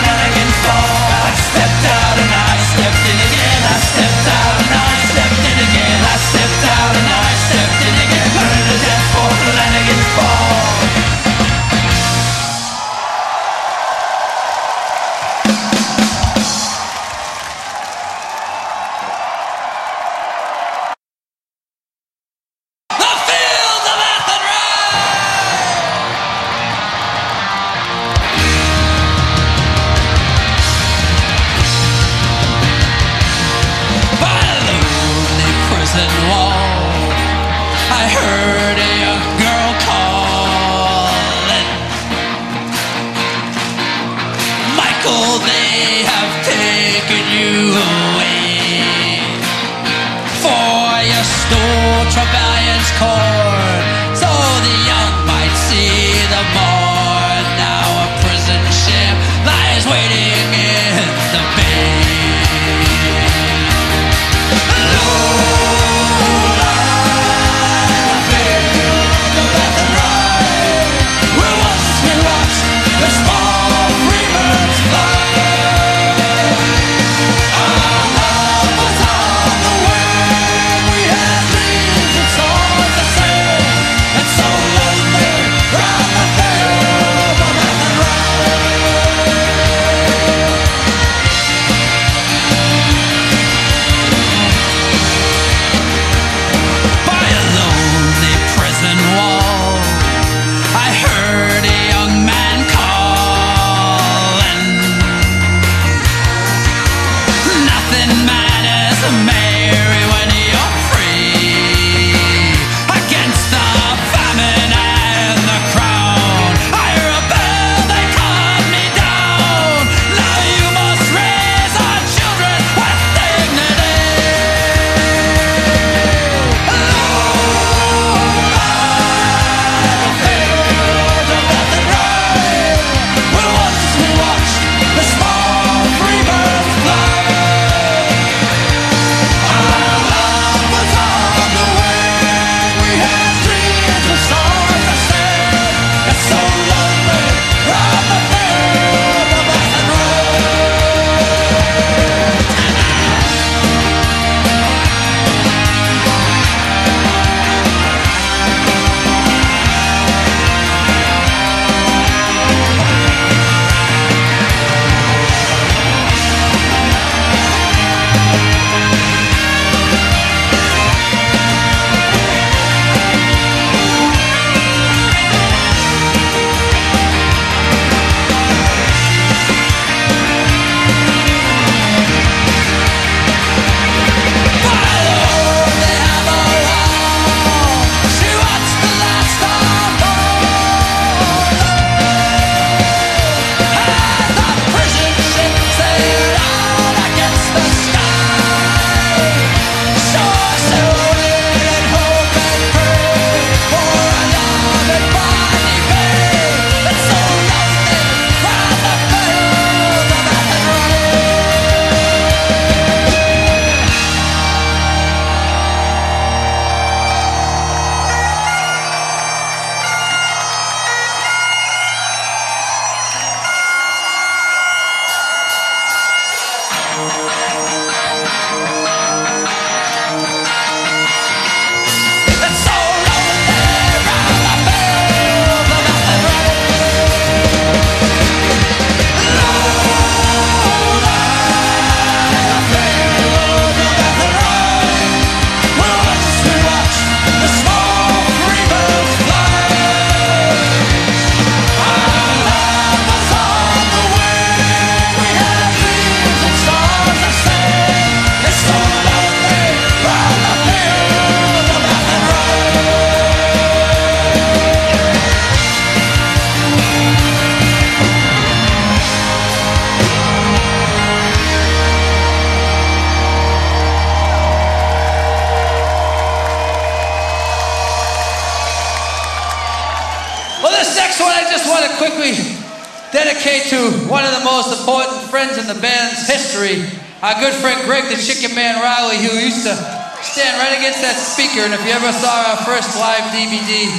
our 287.22 287.34
good 287.42 287.54
friend 287.54 287.82
Greg 287.86 288.06
the 288.14 288.22
Chicken 288.22 288.54
Man 288.54 288.78
Riley, 288.78 289.18
who 289.18 289.34
used 289.38 289.66
to 289.66 289.74
stand 290.22 290.54
right 290.62 290.78
against 290.78 291.02
that 291.02 291.18
speaker. 291.18 291.66
And 291.66 291.74
if 291.74 291.82
you 291.82 291.94
ever 291.94 292.14
saw 292.14 292.54
our 292.54 292.60
first 292.62 292.94
live 292.98 293.26
DVD 293.34 293.90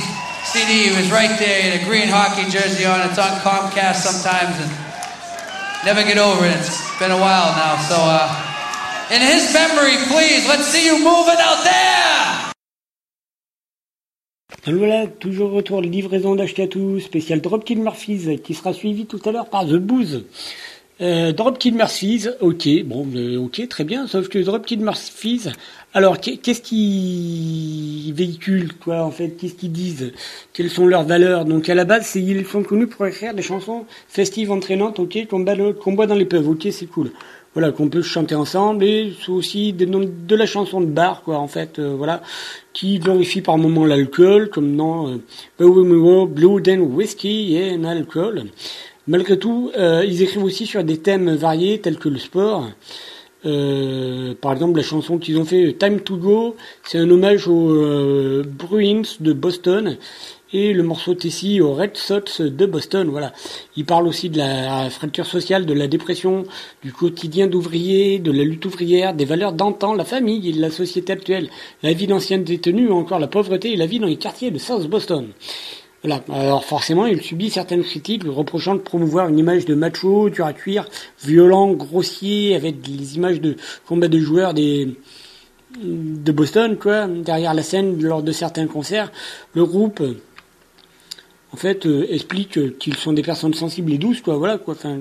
CD, 0.47 0.91
he 0.91 0.97
was 0.97 1.11
right 1.11 1.35
there 1.39 1.67
in 1.67 1.81
a 1.81 1.85
green 1.85 2.07
hockey 2.07 2.47
jersey 2.51 2.87
on. 2.87 3.03
It's 3.11 3.19
on 3.19 3.43
Comcast 3.43 4.07
sometimes, 4.07 4.55
and 4.63 4.71
never 5.83 6.07
get 6.07 6.19
over 6.19 6.47
it. 6.47 6.63
It's 6.63 6.79
been 6.99 7.11
a 7.11 7.19
while 7.19 7.51
now. 7.59 7.75
So, 7.91 7.99
uh, 7.99 8.31
in 9.11 9.21
his 9.21 9.53
memory, 9.53 9.99
please, 10.07 10.47
let's 10.47 10.67
see 10.67 10.87
you 10.87 11.03
moving 11.03 11.39
out 11.43 11.65
there. 11.65 12.45
Voilà, 14.67 15.07
toujours 15.07 15.53
retour 15.53 15.81
livraison 15.81 16.35
d'Ashkatou, 16.35 17.01
spécial 17.01 17.41
Dropkick 17.41 17.79
Murphys, 17.79 18.39
qui 18.45 18.53
sera 18.53 18.75
suivi 18.75 19.07
tout 19.07 19.21
à 19.25 19.33
l'heure 19.33 19.49
par 19.49 19.65
The 19.65 19.79
Booze. 19.79 20.25
Euh, 21.01 21.33
Dropkick 21.33 21.75
Murphys, 21.77 22.27
ok, 22.41 22.69
bon, 22.85 23.07
euh, 23.15 23.37
ok, 23.39 23.69
très 23.69 23.85
bien, 23.85 24.09
sauf 24.09 24.29
que 24.29 24.41
Dropkick 24.41 24.81
Murphys, 24.81 25.45
alors 25.95 26.19
qu'est- 26.19 26.39
qu'est-ce 26.39 26.61
qu'ils 26.61 28.13
véhiculent, 28.13 28.73
quoi, 28.79 29.05
en 29.05 29.13
fait, 29.13 29.37
qu'est-ce 29.39 29.55
qu'ils 29.55 29.71
disent, 29.71 30.13
quelles 30.53 30.71
sont 30.71 30.89
leurs 30.89 31.05
valeurs? 31.05 31.45
Donc 31.45 31.69
à 31.69 31.77
la 31.77 31.85
base, 31.85 32.05
c'est 32.07 32.21
ils 32.21 32.45
sont 32.45 32.65
connus 32.65 32.89
pour 32.89 33.07
écrire 33.07 33.33
des 33.33 33.43
chansons 33.43 33.85
festives, 34.09 34.51
entraînantes, 34.51 34.99
ok, 34.99 35.29
qu'on 35.31 35.45
qu'on 35.75 35.93
boit 35.93 36.09
dans 36.09 36.17
les 36.17 36.25
pubs, 36.25 36.49
ok, 36.49 36.67
c'est 36.73 36.87
cool. 36.87 37.13
Voilà, 37.55 37.73
qu'on 37.73 37.89
peut 37.89 38.03
chanter 38.03 38.35
ensemble 38.35 38.85
et 38.85 39.13
c'est 39.25 39.31
aussi 39.33 39.73
des 39.73 39.87
noms 39.87 40.05
de 40.29 40.37
la 40.37 40.47
chanson 40.47 40.81
de 40.81 40.87
bar, 40.87 41.23
quoi, 41.23 41.39
en 41.39 41.49
fait, 41.49 41.79
euh, 41.79 41.95
voilà, 41.97 42.23
qui 42.73 42.99
glorifie 42.99 43.41
par 43.41 43.57
moments 43.57 43.87
l'alcool, 43.87 44.51
comme 44.51 44.77
dans 44.77 45.09
euh, 45.09 46.27
Blood 46.27 46.69
and 46.69 46.81
Whiskey 46.81 47.75
and 47.75 47.85
Alcohol. 47.85 48.45
Malgré 49.09 49.39
tout, 49.39 49.71
euh, 49.79 50.05
ils 50.07 50.21
écrivent 50.21 50.45
aussi 50.45 50.67
sur 50.67 50.85
des 50.85 50.99
thèmes 50.99 51.35
variés 51.35 51.81
tels 51.81 51.99
que 51.99 52.11
le 52.11 52.19
sport. 52.19 52.69
Euh, 53.47 54.35
par 54.39 54.53
exemple, 54.53 54.77
la 54.77 54.83
chanson 54.83 55.17
qu'ils 55.17 55.39
ont 55.39 55.47
fait 55.47 55.75
Time 55.79 56.01
to 56.01 56.19
Go, 56.19 56.57
c'est 56.85 56.99
un 56.99 57.09
hommage 57.09 57.49
aux 57.49 57.71
euh, 57.71 58.45
Bruins 58.47 59.01
de 59.21 59.33
Boston 59.33 59.97
et 60.53 60.75
le 60.75 60.83
morceau 60.83 61.15
Tessie 61.15 61.63
aux 61.63 61.73
Red 61.73 61.97
Sox 61.97 62.43
de 62.43 62.67
Boston. 62.67 63.09
Voilà. 63.09 63.33
Ils 63.77 63.87
parlent 63.87 64.07
aussi 64.07 64.29
de 64.29 64.37
la 64.37 64.91
fracture 64.91 65.25
sociale, 65.25 65.65
de 65.65 65.73
la 65.73 65.87
dépression, 65.87 66.45
du 66.83 66.93
quotidien 66.93 67.47
d'ouvriers, 67.47 68.19
de 68.19 68.31
la 68.31 68.45
lutte 68.45 68.67
ouvrière, 68.67 69.15
des 69.15 69.25
valeurs 69.25 69.55
d'antan, 69.55 69.95
la 69.95 70.05
famille 70.05 70.51
et 70.51 70.53
la 70.53 70.71
société 70.71 71.15
actuelle, 71.15 71.49
la 71.83 71.95
vie 71.95 72.09
d'anciens 72.09 72.39
détenus 72.39 72.91
ou 72.91 72.93
encore 72.93 73.21
la 73.21 73.29
pauvreté 73.29 73.73
et 73.73 73.77
la 73.77 73.87
vie 73.87 74.01
dans 74.01 74.07
les 74.07 74.17
quartiers 74.17 74.51
de 74.51 74.59
South 74.59 74.87
Boston. 74.87 75.29
Alors 76.05 76.65
forcément, 76.65 77.07
il 77.07 77.21
subit 77.23 77.51
certaines 77.51 77.83
critiques, 77.83 78.23
lui 78.23 78.31
reprochant 78.31 78.75
de 78.77 78.81
promouvoir 78.81 79.29
une 79.29 79.39
image 79.39 79.65
de 79.65 79.75
macho, 79.75 80.31
dur 80.31 80.47
à 80.47 80.53
cuire, 80.53 80.89
violent, 81.25 81.73
grossier, 81.73 82.55
avec 82.55 82.87
les 82.87 83.17
images 83.17 83.41
de 83.41 83.57
combat 83.87 84.09
de 84.09 84.19
joueurs 84.19 84.55
des 84.55 84.97
de 85.83 86.33
Boston, 86.33 86.77
quoi, 86.77 87.07
derrière 87.07 87.53
la 87.53 87.63
scène 87.63 88.01
lors 88.03 88.23
de 88.23 88.33
certains 88.33 88.67
concerts. 88.67 89.13
Le 89.55 89.65
groupe, 89.65 90.03
en 91.53 91.57
fait, 91.57 91.87
euh, 91.87 92.07
explique 92.11 92.79
qu'ils 92.79 92.97
sont 92.97 93.13
des 93.13 93.23
personnes 93.23 93.55
sensibles 93.55 93.93
et 93.93 93.99
douces, 93.99 94.21
quoi, 94.21 94.37
voilà, 94.37 94.59
quoi, 94.59 94.75
enfin, 94.75 94.99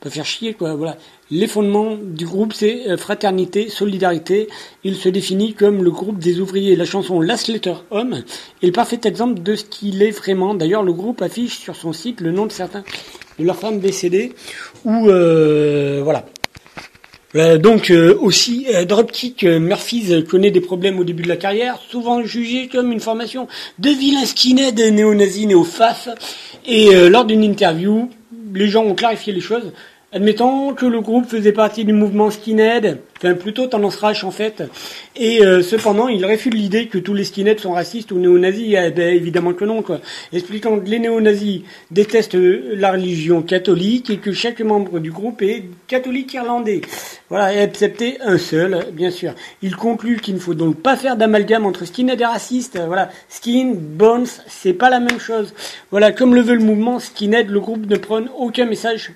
pas 0.00 0.10
faire 0.10 0.24
chier, 0.24 0.54
quoi, 0.54 0.74
voilà. 0.74 0.96
Les 1.30 1.46
fondements 1.46 1.96
du 1.96 2.26
groupe, 2.26 2.52
c'est 2.52 2.88
euh, 2.88 2.96
fraternité, 2.96 3.68
solidarité. 3.68 4.48
Il 4.82 4.96
se 4.96 5.08
définit 5.08 5.54
comme 5.54 5.84
le 5.84 5.90
groupe 5.90 6.18
des 6.18 6.40
ouvriers. 6.40 6.74
La 6.74 6.84
chanson 6.84 7.20
Last 7.20 7.48
Letter 7.48 7.74
Home 7.90 8.24
est 8.62 8.66
le 8.66 8.72
parfait 8.72 9.00
exemple 9.04 9.40
de 9.40 9.54
ce 9.54 9.64
qu'il 9.64 10.02
est 10.02 10.10
vraiment. 10.10 10.54
D'ailleurs, 10.54 10.82
le 10.82 10.92
groupe 10.92 11.22
affiche 11.22 11.58
sur 11.58 11.76
son 11.76 11.92
site 11.92 12.20
le 12.20 12.32
nom 12.32 12.46
de 12.46 12.52
certains 12.52 12.82
de 13.38 13.44
leurs 13.44 13.56
femmes 13.56 13.80
décédées, 13.80 14.34
ou 14.84 15.08
euh, 15.08 16.00
voilà. 16.02 16.26
Euh, 17.36 17.58
donc 17.58 17.90
euh, 17.90 18.16
aussi, 18.20 18.66
euh, 18.74 18.84
Dropkick 18.84 19.44
Murphys 19.44 20.24
connaît 20.28 20.50
des 20.50 20.60
problèmes 20.60 20.98
au 20.98 21.04
début 21.04 21.22
de 21.22 21.28
la 21.28 21.36
carrière, 21.36 21.78
souvent 21.88 22.24
jugé 22.24 22.68
comme 22.68 22.90
une 22.90 23.00
formation 23.00 23.46
de 23.78 23.90
vilains 23.90 24.24
skinhead 24.24 24.78
néo-nazis 24.78 25.46
néo-faf. 25.46 26.08
Et 26.66 27.08
lors 27.08 27.24
d'une 27.24 27.42
interview, 27.42 28.10
les 28.52 28.68
gens 28.68 28.84
ont 28.84 28.94
clarifié 28.94 29.32
les 29.32 29.40
choses, 29.40 29.72
admettant 30.12 30.74
que 30.74 30.86
le 30.86 31.00
groupe 31.00 31.26
faisait 31.26 31.52
partie 31.52 31.84
du 31.84 31.92
mouvement 31.92 32.30
skinhead, 32.30 32.98
enfin 33.16 33.34
plutôt 33.34 33.68
tendance 33.68 33.96
rache 33.96 34.24
en 34.24 34.32
fait. 34.32 34.64
Et 35.14 35.44
euh, 35.44 35.62
cependant, 35.62 36.08
il 36.08 36.24
réfute 36.24 36.52
l'idée 36.52 36.88
que 36.88 36.98
tous 36.98 37.14
les 37.14 37.22
skinheads 37.22 37.60
sont 37.60 37.72
racistes 37.72 38.10
ou 38.10 38.18
néo-nazis. 38.18 38.74
Eh 38.76 38.90
ben, 38.90 39.14
évidemment 39.14 39.52
que 39.52 39.64
non, 39.64 39.82
quoi. 39.82 40.00
Expliquant 40.32 40.80
que 40.80 40.88
les 40.88 40.98
néo-nazis 40.98 41.62
détestent 41.92 42.34
euh, 42.34 42.74
la 42.74 42.90
religion 42.92 43.42
catholique 43.42 44.10
et 44.10 44.16
que 44.16 44.32
chaque 44.32 44.60
membre 44.60 44.98
du 44.98 45.12
groupe 45.12 45.42
est 45.42 45.64
catholique 45.86 46.34
irlandais. 46.34 46.80
Voilà, 47.28 47.62
excepté 47.62 48.18
un 48.20 48.38
seul, 48.38 48.86
bien 48.92 49.12
sûr. 49.12 49.34
Il 49.62 49.76
conclut 49.76 50.16
qu'il 50.16 50.34
ne 50.34 50.40
faut 50.40 50.54
donc 50.54 50.76
pas 50.82 50.96
faire 50.96 51.16
d'amalgame 51.16 51.66
entre 51.66 51.84
skinhead 51.84 52.20
et 52.20 52.24
raciste. 52.24 52.80
Voilà, 52.84 53.10
skin, 53.28 53.74
bones, 53.76 54.26
c'est 54.48 54.72
pas 54.72 54.90
la 54.90 54.98
même 54.98 55.20
chose. 55.20 55.54
Voilà, 55.92 56.10
comme 56.10 56.34
le 56.34 56.40
veut 56.40 56.56
le 56.56 56.64
mouvement 56.64 56.98
skinhead, 56.98 57.48
le 57.48 57.60
groupe 57.60 57.86
ne 57.86 57.96
prône 57.96 58.28
aucun 58.36 58.64
message 58.64 59.12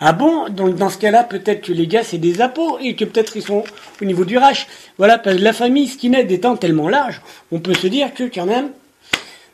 Ah 0.00 0.12
bon? 0.12 0.48
Donc 0.48 0.76
dans 0.76 0.90
ce 0.90 0.98
cas-là, 0.98 1.24
peut-être 1.24 1.62
que 1.62 1.72
les 1.72 1.86
gars 1.86 2.02
c'est 2.04 2.18
des 2.18 2.40
appos 2.40 2.78
et 2.80 2.94
que 2.94 3.04
peut-être 3.04 3.36
ils 3.36 3.42
sont 3.42 3.64
au 4.00 4.04
niveau 4.04 4.24
du 4.24 4.38
rash. 4.38 4.66
Voilà, 4.98 5.18
parce 5.18 5.36
que 5.36 5.42
la 5.42 5.52
famille 5.52 5.88
skinhead 5.88 6.30
étant 6.30 6.56
tellement 6.56 6.88
large, 6.88 7.20
on 7.52 7.60
peut 7.60 7.74
se 7.74 7.86
dire 7.86 8.12
que 8.14 8.24
quand 8.24 8.46
même, 8.46 8.70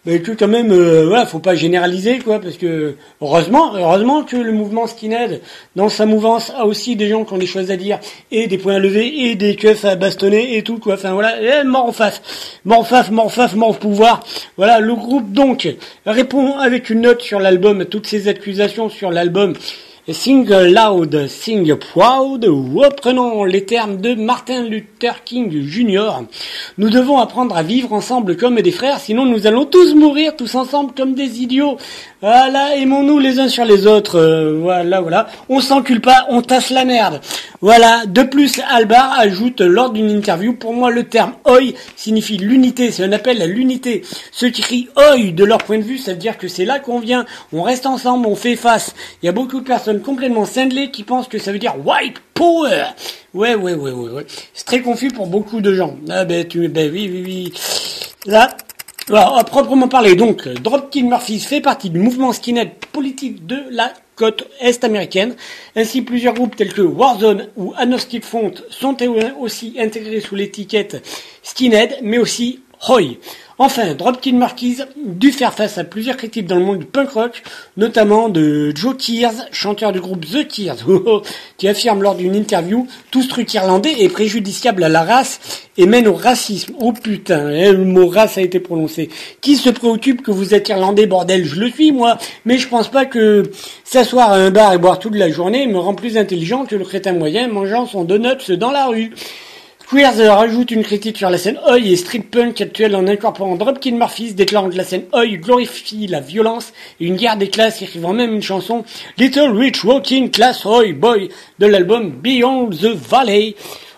ben, 0.05 0.21
que 0.21 0.33
quand 0.33 0.49
même, 0.49 0.73
euh, 0.73 1.07
voilà, 1.07 1.27
faut 1.27 1.39
pas 1.39 1.55
généraliser 1.55 2.19
quoi, 2.19 2.41
parce 2.41 2.57
que 2.57 2.97
heureusement, 3.21 3.77
heureusement 3.77 4.25
que 4.25 4.37
le 4.37 4.51
mouvement 4.51 4.89
skinhead, 4.89 5.41
dans 5.77 5.89
sa 5.89 6.07
mouvance, 6.07 6.51
a 6.57 6.67
aussi 6.67 6.97
des 6.97 7.09
gens 7.09 7.25
qui 7.25 7.33
ont 7.35 7.39
des 7.39 7.47
choses 7.47 7.71
à 7.71 7.77
dire 7.77 8.01
et 8.33 8.49
des 8.49 8.59
points 8.59 8.75
à 8.75 8.79
lever 8.81 9.31
et 9.31 9.37
des 9.37 9.55
keufs 9.55 9.85
à 9.85 9.95
bastonner 9.95 10.57
et 10.57 10.63
tout 10.63 10.79
quoi. 10.79 10.95
Enfin 10.95 11.13
voilà, 11.13 11.41
et 11.41 11.63
mort 11.63 11.87
en 11.87 11.93
face, 11.93 12.21
mort 12.65 12.81
en 12.81 12.85
face, 12.85 13.11
mort 13.13 13.27
en 13.27 13.29
face, 13.29 13.55
mort 13.55 13.71
au 13.71 13.75
pouvoir. 13.75 14.25
Voilà, 14.57 14.81
le 14.81 14.95
groupe 14.95 15.31
donc 15.33 15.69
répond 16.05 16.57
avec 16.59 16.91
une 16.91 17.03
note 17.03 17.23
sur 17.23 17.39
l'album 17.39 17.85
toutes 17.85 18.09
ces 18.09 18.27
accusations 18.27 18.89
sur 18.89 19.11
l'album. 19.13 19.55
Sing 20.13 20.47
loud, 20.47 21.27
sing 21.29 21.75
proud, 21.75 22.45
reprenons 22.45 23.45
les 23.45 23.65
termes 23.65 23.97
de 23.97 24.15
Martin 24.15 24.65
Luther 24.65 25.25
King 25.25 25.51
Jr. 25.67 26.25
Nous 26.77 26.91
devons 26.91 27.19
apprendre 27.19 27.57
à 27.57 27.63
vivre 27.63 27.93
ensemble 27.93 28.37
comme 28.37 28.61
des 28.61 28.73
frères, 28.73 29.01
sinon 29.01 29.25
nous 29.25 29.47
allons 29.47 29.65
tous 29.65 29.95
mourir 29.95 30.37
tous 30.37 30.55
ensemble 30.55 30.93
comme 30.95 31.15
des 31.15 31.41
idiots. 31.41 31.79
Voilà, 32.21 32.77
aimons-nous 32.77 33.19
les 33.19 33.41
uns 33.41 33.49
sur 33.49 33.65
les 33.65 33.87
autres. 33.87 34.17
Euh, 34.17 34.59
voilà, 34.61 35.01
voilà. 35.01 35.29
On 35.49 35.61
s'encule 35.61 36.01
pas, 36.01 36.27
on 36.29 36.41
tasse 36.41 36.71
la 36.71 36.85
merde. 36.85 37.21
Voilà. 37.61 38.07
De 38.07 38.23
plus, 38.23 38.61
Albar 38.71 39.19
ajoute 39.19 39.61
lors 39.61 39.91
d'une 39.91 40.09
interview, 40.09 40.53
pour 40.53 40.73
moi 40.73 40.91
le 40.91 41.05
terme 41.05 41.33
oi 41.49 41.75
signifie 41.97 42.37
l'unité, 42.37 42.93
c'est 42.93 43.03
un 43.03 43.13
appel 43.13 43.43
à 43.43 43.47
l'unité. 43.47 44.03
Ceux 44.31 44.51
qui 44.51 44.63
crient 44.63 44.89
oi 44.97 45.33
de 45.33 45.45
leur 45.45 45.59
point 45.59 45.79
de 45.79 45.83
vue, 45.83 45.99
ça 45.99 46.13
veut 46.13 46.19
dire 46.19 46.39
que 46.39 46.47
c'est 46.47 46.65
là 46.65 46.79
qu'on 46.79 47.01
vient, 47.01 47.25
on 47.53 47.63
reste 47.63 47.87
ensemble, 47.87 48.27
on 48.27 48.37
fait 48.37 48.57
face. 48.57 48.95
Il 49.23 49.27
y 49.27 49.29
a 49.29 49.33
beaucoup 49.33 49.59
de 49.59 49.65
personnes 49.65 50.02
complètement 50.03 50.45
cinglées 50.45 50.91
qui 50.91 51.05
pensent 51.05 51.29
que 51.29 51.39
ça 51.39 51.53
veut 51.53 51.59
dire 51.59 51.75
white 51.85 52.19
power. 52.35 52.85
Ouais, 53.35 53.55
ouais, 53.55 53.75
ouais, 53.75 53.93
ouais, 53.93 54.11
ouais. 54.11 54.27
C'est 54.55 54.67
très 54.67 54.81
confus 54.81 55.09
pour 55.09 55.27
beaucoup 55.27 55.61
de 55.61 55.73
gens. 55.75 55.97
Ah 56.11 56.25
ben, 56.25 56.47
tu, 56.47 56.69
ben 56.69 56.91
oui, 56.93 57.09
oui, 57.11 57.23
oui. 57.25 57.53
Là, 58.27 58.57
alors, 59.09 59.39
à 59.39 59.45
proprement 59.45 59.89
parler, 59.89 60.15
donc, 60.15 60.47
Dropkick 60.47 61.05
Murphys 61.05 61.41
fait 61.41 61.61
partie 61.61 61.91
du 61.91 61.99
mouvement 61.99 62.33
skinhead 62.33 62.71
politique 62.93 63.47
de 63.47 63.59
la 63.71 63.93
côte 64.15 64.49
est 64.61 64.85
américaine. 64.85 65.35
Ainsi, 65.75 66.03
plusieurs 66.03 66.35
groupes 66.35 66.55
tels 66.55 66.73
que 66.73 66.83
Warzone 66.83 67.49
ou 67.57 67.73
Agnostic 67.77 68.25
Font 68.25 68.53
sont 68.71 68.97
aussi 69.41 69.75
intégrés 69.79 70.21
sous 70.21 70.37
l'étiquette 70.37 71.05
skinhead, 71.43 71.99
mais 72.03 72.19
aussi 72.19 72.61
Hoy. 72.89 73.19
Enfin, 73.65 73.95
Dropkick 73.95 74.35
Murphys 74.35 74.79
dut 74.97 75.31
faire 75.31 75.55
face 75.55 75.79
à 75.79 75.85
plusieurs 75.85 76.17
critiques 76.17 76.49
dans 76.49 76.57
le 76.57 76.65
monde 76.65 76.81
du 76.81 76.85
punk 76.85 77.11
rock, 77.11 77.45
notamment 77.77 78.29
de 78.29 78.73
Joe 78.75 78.97
Kears, 78.97 79.47
chanteur 79.53 79.93
du 79.93 80.01
groupe 80.01 80.27
The 80.27 80.49
Kears, 80.49 80.79
qui 81.59 81.69
affirme 81.69 82.03
lors 82.03 82.17
d'une 82.17 82.35
interview 82.35 82.89
tout 83.13 83.23
ce 83.23 83.29
truc 83.29 83.55
irlandais 83.55 83.95
est 84.01 84.09
préjudiciable 84.09 84.83
à 84.83 84.89
la 84.89 85.05
race 85.05 85.39
et 85.77 85.87
mène 85.87 86.09
au 86.09 86.15
racisme. 86.15 86.75
Oh 86.81 86.93
putain, 86.93 87.47
hein, 87.47 87.71
le 87.71 87.85
mot 87.85 88.09
race 88.09 88.37
a 88.37 88.41
été 88.41 88.59
prononcé. 88.59 89.11
Qui 89.41 89.55
se 89.55 89.71
préoccupe 89.71 90.23
que 90.23 90.33
vous 90.33 90.55
êtes 90.55 90.69
irlandais, 90.69 91.07
bordel? 91.07 91.45
Je 91.45 91.61
le 91.61 91.71
suis, 91.71 91.93
moi. 91.93 92.19
Mais 92.45 92.59
je 92.59 92.67
pense 92.67 92.91
pas 92.91 93.05
que 93.05 93.45
s'asseoir 93.85 94.33
à 94.33 94.39
un 94.39 94.51
bar 94.51 94.73
et 94.73 94.79
boire 94.79 94.99
toute 94.99 95.15
la 95.15 95.31
journée 95.31 95.69
me 95.69 95.79
rend 95.79 95.95
plus 95.95 96.17
intelligent 96.17 96.65
que 96.65 96.75
le 96.75 96.85
crétin 96.85 97.13
moyen 97.13 97.47
mangeant 97.47 97.87
son 97.87 98.03
donuts 98.03 98.57
dans 98.59 98.73
la 98.73 98.87
rue. 98.87 99.13
Queers 99.93 100.27
rajoute 100.35 100.71
une 100.71 100.85
critique 100.85 101.19
sur 101.19 101.29
la 101.29 101.37
scène 101.37 101.59
Oi 101.69 101.81
et 101.81 101.97
street 101.97 102.25
punk 102.31 102.63
actuelle 102.63 102.97
en 102.97 103.07
incorporant 103.07 103.57
Dropkick 103.57 103.95
Murphys, 103.95 104.33
déclarant 104.33 104.71
que 104.71 104.77
la 104.79 104.85
scène 104.85 105.05
Oi 105.13 105.37
glorifie 105.37 106.07
la 106.07 106.21
violence 106.21 106.73
et 106.99 107.05
une 107.05 107.17
guerre 107.17 107.37
des 107.37 107.51
classes, 107.51 107.83
écrivant 107.83 108.15
même 108.15 108.33
une 108.33 108.41
chanson 108.41 108.85
Little 109.19 109.51
Rich 109.55 109.85
Walking 109.85 110.31
Class 110.31 110.65
Oi 110.65 110.95
Boy 110.95 111.29
de 111.59 111.67
l'album 111.67 112.11
Beyond 112.11 112.71
the 112.71 112.87
Valley 112.87 113.55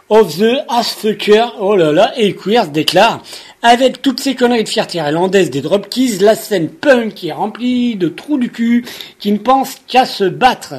of 0.09 0.37
the 0.37 0.65
Assfucker. 0.69 1.55
Oh 1.61 1.77
là 1.77 1.93
là, 1.93 2.13
et 2.17 2.35
Queers 2.35 2.71
déclare 2.73 3.23
Avec 3.63 4.03
toutes 4.03 4.19
ces 4.19 4.35
conneries 4.35 4.65
de 4.65 4.69
fierté 4.69 4.99
irlandaise 4.99 5.51
des 5.51 5.61
Dropkeys, 5.61 6.19
la 6.19 6.35
scène 6.35 6.71
punk 6.71 7.23
est 7.23 7.31
remplie 7.31 7.95
de 7.95 8.09
trous 8.09 8.39
du 8.39 8.51
cul 8.51 8.85
qui 9.21 9.31
ne 9.31 9.39
pensent 9.39 9.77
qu'à 9.87 10.07
se 10.07 10.25
battre. 10.25 10.75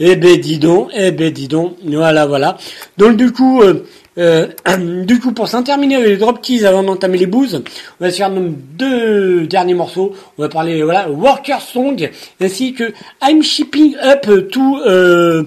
Eh 0.00 0.16
ben 0.16 0.40
dis 0.40 0.58
donc, 0.58 0.90
eh 0.92 1.12
ben 1.12 1.32
dis 1.32 1.46
donc, 1.46 1.76
voilà 1.84 2.26
voilà. 2.26 2.58
Donc 2.98 3.16
du 3.16 3.30
coup, 3.30 3.62
euh, 3.62 3.86
euh, 4.18 4.48
du 5.04 5.20
coup 5.20 5.32
pour 5.32 5.48
s'en 5.48 5.62
terminer 5.62 5.96
avec 5.96 6.08
les 6.08 6.16
Dropkeys 6.16 6.64
avant 6.64 6.82
d'entamer 6.82 7.18
les 7.18 7.26
bouses, 7.26 7.62
on 8.00 8.04
va 8.04 8.10
se 8.10 8.16
faire 8.16 8.30
nos 8.30 8.48
deux 8.48 9.46
derniers 9.46 9.74
morceaux. 9.74 10.14
On 10.38 10.42
va 10.42 10.48
parler 10.48 10.82
voilà 10.82 11.10
Worker 11.10 11.60
Song 11.60 12.10
ainsi 12.40 12.72
que 12.72 12.92
I'm 13.22 13.42
Shipping 13.42 13.96
Up 14.02 14.26
to 14.50 14.78
euh, 14.86 15.44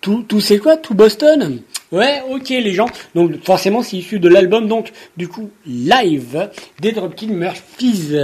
tout, 0.00 0.24
tout 0.26 0.40
c'est 0.40 0.58
quoi? 0.58 0.76
Tout 0.76 0.94
Boston? 0.94 1.60
Ouais, 1.90 2.22
ok 2.30 2.48
les 2.48 2.72
gens. 2.72 2.88
Donc 3.14 3.44
forcément 3.44 3.82
c'est 3.82 3.98
issu 3.98 4.18
de 4.18 4.28
l'album 4.28 4.68
donc 4.68 4.92
du 5.16 5.28
coup 5.28 5.50
live 5.66 6.48
des 6.80 6.92
Dropkick 6.92 7.30
Murphys 7.30 8.16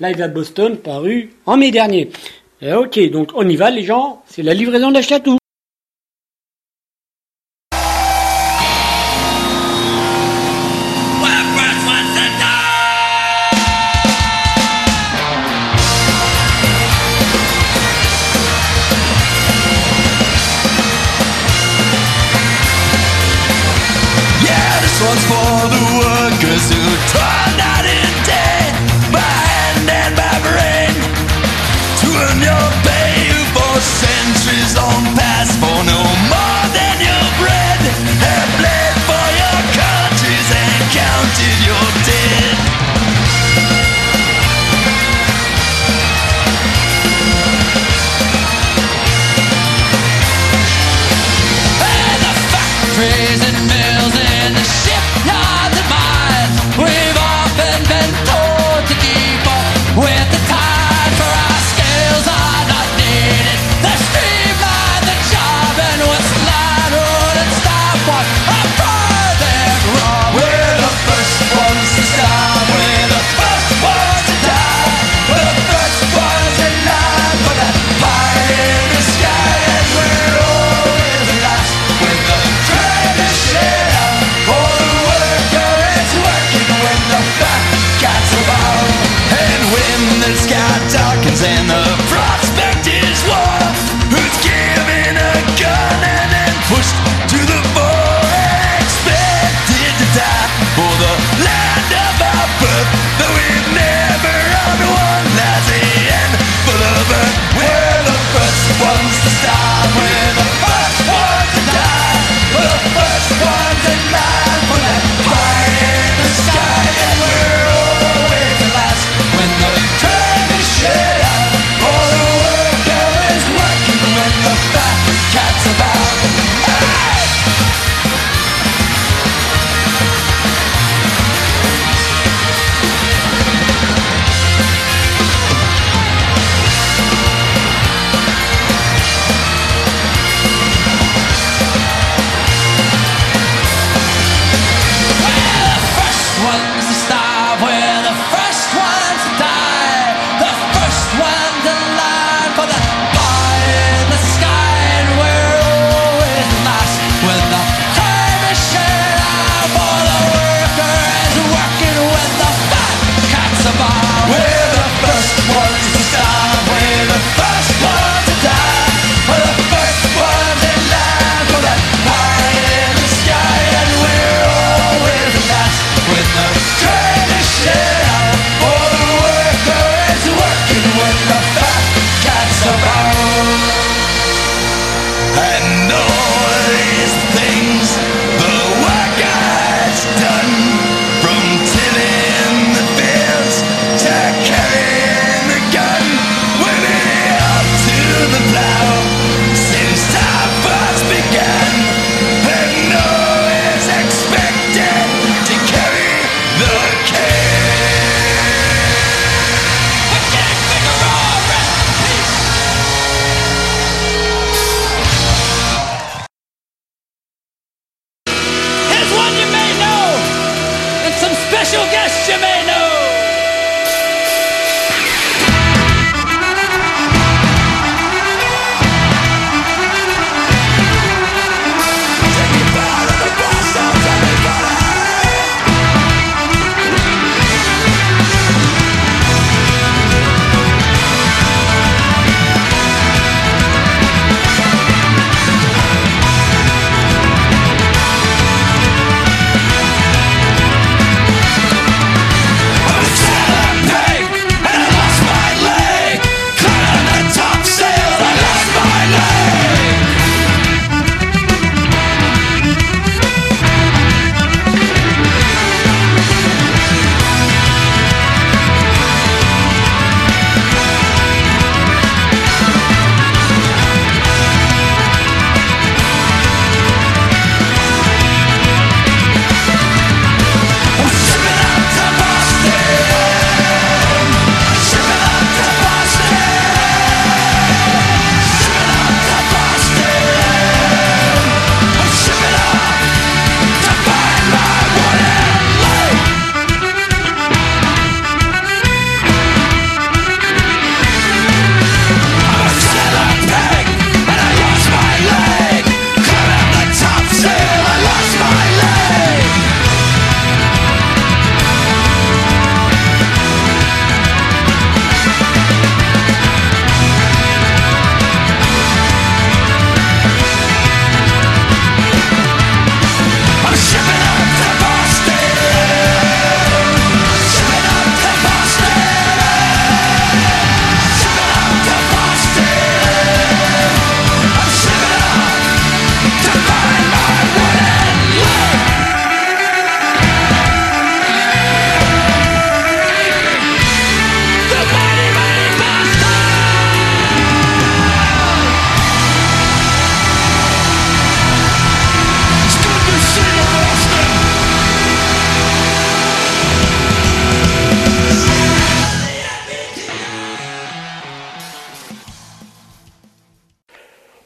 live 0.00 0.22
à 0.22 0.28
Boston 0.28 0.76
paru 0.76 1.30
en 1.46 1.56
mai 1.56 1.70
dernier. 1.70 2.10
Ok 2.62 2.98
donc 3.10 3.30
on 3.34 3.48
y 3.48 3.56
va 3.56 3.70
les 3.70 3.82
gens. 3.82 4.22
C'est 4.28 4.42
la 4.42 4.54
livraison 4.54 4.90
d'Achetatou. 4.90 5.41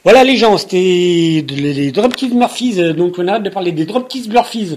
Voilà 0.07 0.23
les 0.23 0.37
gens, 0.37 0.57
c'était 0.57 0.77
les, 1.49 1.91
les 1.91 1.93
Murphys, 2.33 2.81
euh, 2.81 2.93
donc 2.93 3.17
on 3.19 3.27
arrête 3.27 3.43
de 3.43 3.51
parler 3.51 3.73
des 3.73 3.87
Dropkick 3.87 4.29
Murphys. 4.29 4.77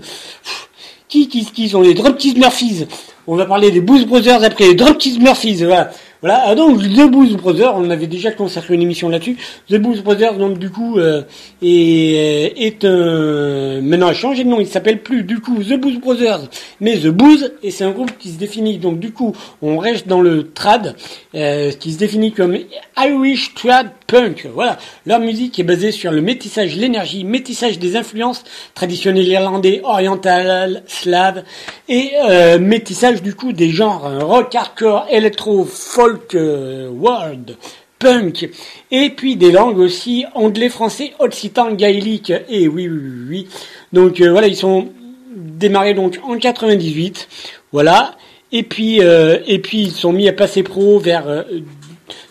Qui, 1.08 1.28
qui, 1.28 1.46
qui 1.46 1.70
sont 1.70 1.82
les 1.82 1.94
Dropkick 1.94 2.36
Murphys? 2.36 2.88
On 3.28 3.36
va 3.36 3.46
parler 3.46 3.70
des 3.70 3.80
Blues 3.80 4.08
Brothers 4.08 4.44
après 4.44 4.70
les 4.70 4.74
Dropkick 4.74 5.22
Murphys, 5.22 5.58
voilà. 5.58 5.92
Voilà, 6.22 6.44
ah, 6.48 6.56
donc 6.56 6.82
The 6.82 7.10
Blues 7.10 7.38
Brothers, 7.38 7.74
on 7.78 7.90
avait 7.90 8.08
déjà 8.08 8.32
consacré 8.32 8.74
une 8.74 8.82
émission 8.82 9.08
là-dessus. 9.08 9.38
The 9.70 9.76
Blues 9.76 10.02
Brothers, 10.04 10.34
donc 10.34 10.60
du 10.60 10.70
coup, 10.70 11.00
euh, 11.00 11.22
est, 11.62 12.54
est 12.58 12.84
un... 12.84 13.80
Maintenant, 13.82 14.08
a 14.08 14.14
changé 14.14 14.44
de 14.44 14.50
nom, 14.50 14.60
il 14.60 14.68
s'appelle 14.68 15.02
plus 15.02 15.24
du 15.24 15.40
coup 15.40 15.64
The 15.64 15.80
Blues 15.80 15.98
Brothers, 15.98 16.50
mais 16.82 16.98
The 16.98 17.08
Blues, 17.08 17.54
et 17.64 17.72
c'est 17.72 17.86
un 17.86 17.92
groupe 17.92 18.12
qui 18.20 18.32
se 18.32 18.38
définit, 18.38 18.80
donc 18.80 19.00
du 19.00 19.14
coup, 19.14 19.34
on 19.62 19.78
reste 19.78 20.10
dans 20.10 20.20
le 20.20 20.52
trad, 20.52 20.98
euh, 21.36 21.72
qui 21.72 21.94
se 21.94 21.98
définit 21.98 22.34
comme 22.34 22.58
Irish 22.98 23.54
Trad 23.54 23.92
Punk. 24.06 24.48
Voilà, 24.54 24.78
leur 25.06 25.20
musique 25.20 25.58
est 25.58 25.64
basée 25.64 25.92
sur 25.92 26.12
le 26.12 26.22
métissage, 26.22 26.76
l'énergie, 26.76 27.24
métissage 27.24 27.80
des 27.80 27.96
influences 27.96 28.44
traditionnelles 28.74 29.28
irlandais, 29.28 29.80
oriental, 29.86 30.84
slave, 30.86 31.44
et 31.88 32.12
euh, 32.28 32.60
métissage 32.60 33.22
du 33.22 33.36
coup 33.36 33.54
des 33.54 33.70
genres 33.70 34.06
euh, 34.06 34.20
rock, 34.20 34.54
hardcore, 34.54 35.08
électro, 35.10 35.64
folk, 35.64 36.09
euh, 36.36 36.90
world, 36.90 37.58
punk, 38.00 38.50
et 38.92 39.10
puis 39.12 39.36
des 39.36 39.52
langues 39.52 39.78
aussi 39.78 40.26
anglais, 40.34 40.70
français, 40.70 41.14
occitan, 41.20 41.74
gaélique, 41.74 42.34
et 42.50 42.68
oui, 42.68 42.88
oui, 42.88 43.02
oui. 43.28 43.48
Donc 43.94 44.22
euh, 44.22 44.32
voilà, 44.32 44.48
ils 44.48 44.56
sont 44.56 44.90
démarrés 45.36 45.94
donc 45.94 46.20
en 46.24 46.38
98, 46.38 47.28
voilà, 47.72 48.18
et 48.52 48.64
puis 48.64 49.02
euh, 49.02 49.40
et 49.46 49.60
puis 49.60 49.82
ils 49.82 49.92
sont 49.92 50.14
mis 50.14 50.28
à 50.28 50.34
passer 50.34 50.64
pro 50.64 50.98
vers 50.98 51.28
euh, 51.28 51.44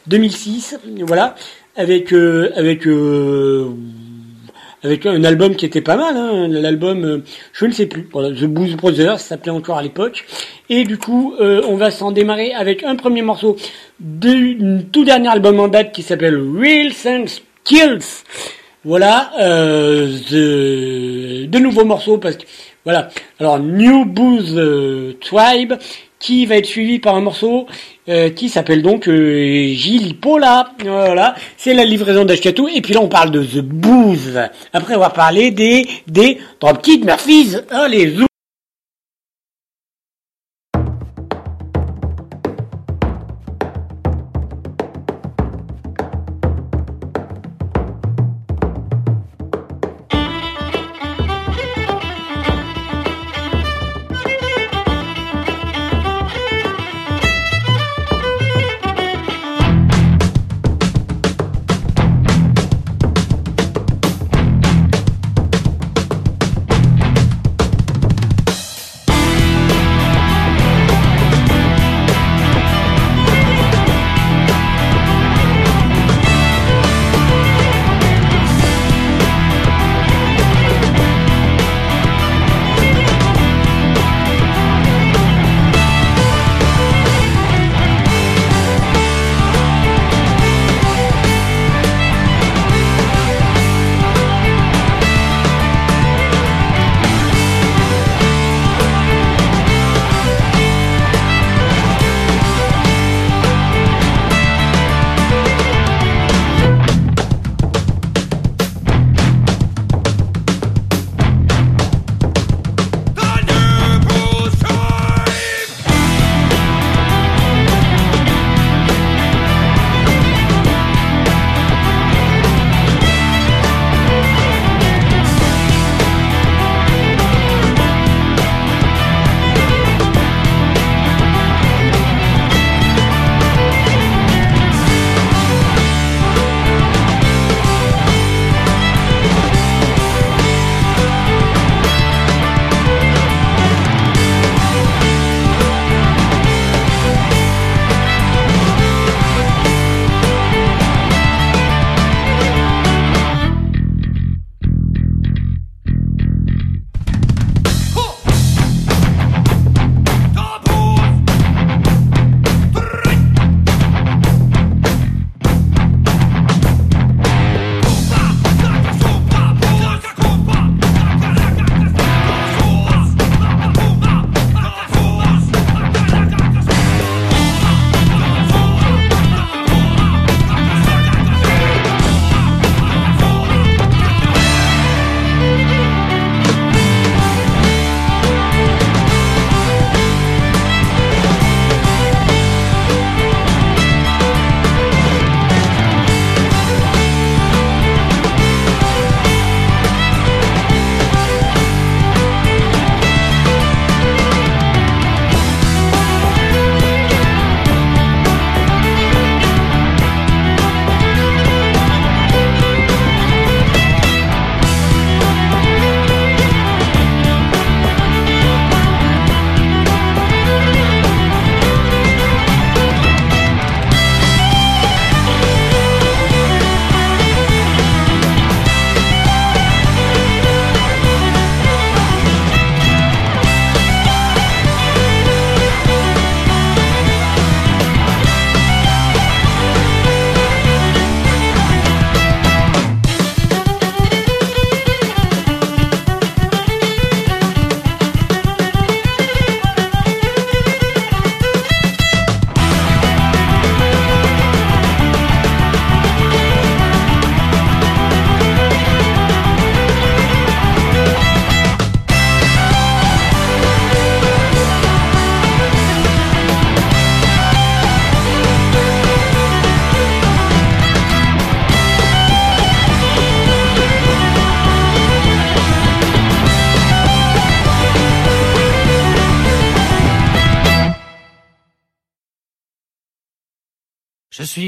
2006, 0.07 0.79
voilà, 1.03 1.37
avec 1.77 2.13
avec 2.13 2.87
avec 4.85 5.07
un 5.07 5.25
album 5.25 5.57
qui 5.57 5.67
était 5.67 5.81
pas 5.81 5.97
mal, 5.97 6.17
hein, 6.17 6.47
l'album, 6.49 7.05
euh, 7.05 7.19
je 7.53 7.67
ne 7.67 7.73
sais 7.73 7.87
plus, 7.87 8.09
voilà, 8.13 8.31
The 8.31 8.45
Blues 8.45 8.77
Brothers, 8.77 9.19
ça 9.19 9.29
s'appelait 9.31 9.51
encore 9.51 9.79
à 9.79 9.83
l'époque. 9.83 10.25
Et 10.71 10.85
du 10.85 10.99
coup, 10.99 11.35
euh, 11.41 11.63
on 11.69 11.77
va 11.77 11.91
s'en 11.91 12.13
démarrer 12.13 12.53
avec 12.53 12.85
un 12.85 12.95
premier 12.97 13.23
morceau 13.23 13.57
du 14.01 14.59
tout 14.93 15.05
dernier 15.05 15.29
album 15.29 15.59
en 15.61 15.69
date 15.69 15.93
qui 15.93 16.03
s'appelle 16.03 16.37
Real 16.57 16.93
Sense 16.93 17.43
Kills. 17.65 17.99
Voilà, 18.85 19.33
euh, 19.41 20.07
the- 20.31 21.49
de 21.51 21.59
nouveaux 21.59 21.85
morceaux 21.85 22.19
parce 22.19 22.37
que 22.37 22.45
voilà. 22.85 23.09
Alors 23.41 23.59
New 23.59 24.05
Booze 24.07 24.55
euh, 24.57 25.15
Tribe 25.21 25.75
qui 26.19 26.47
va 26.47 26.57
être 26.57 26.67
suivi 26.67 26.99
par 26.99 27.15
un 27.15 27.21
morceau 27.21 27.67
euh, 28.09 28.31
qui 28.31 28.49
s'appelle 28.49 28.83
donc 28.83 29.09
euh, 29.09 29.73
Gilly 29.73 30.15
Paula. 30.15 30.73
Voilà, 30.85 31.35
c'est 31.57 31.75
la 31.75 31.85
livraison 31.85 32.25
d'Ashkatou. 32.25 32.69
Et 32.69 32.81
puis 32.81 32.95
là, 32.95 33.01
on 33.01 33.09
parle 33.09 33.31
de 33.31 33.43
The 33.43 33.61
Booze. 33.61 34.39
Après, 34.73 34.97
va 34.97 35.11
parler 35.11 35.51
des 35.51 35.87
des 36.07 36.39
Dropkick 36.61 37.05
Murphys. 37.05 37.57
Allez, 37.71 38.11
zou. 38.11 38.28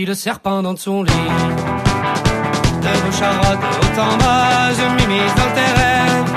Le 0.07 0.15
serpent 0.15 0.63
dans 0.63 0.77
son 0.77 1.03
lit. 1.03 1.13
De 1.13 2.89
droite, 3.11 3.61
de 3.61 3.67
haut 3.77 4.01
en 4.01 4.17
bas, 4.17 4.73
je 4.73 4.87
m'immisce 4.97 5.35
dans 5.35 5.53
tes 5.55 5.71
rêves. 5.81 6.33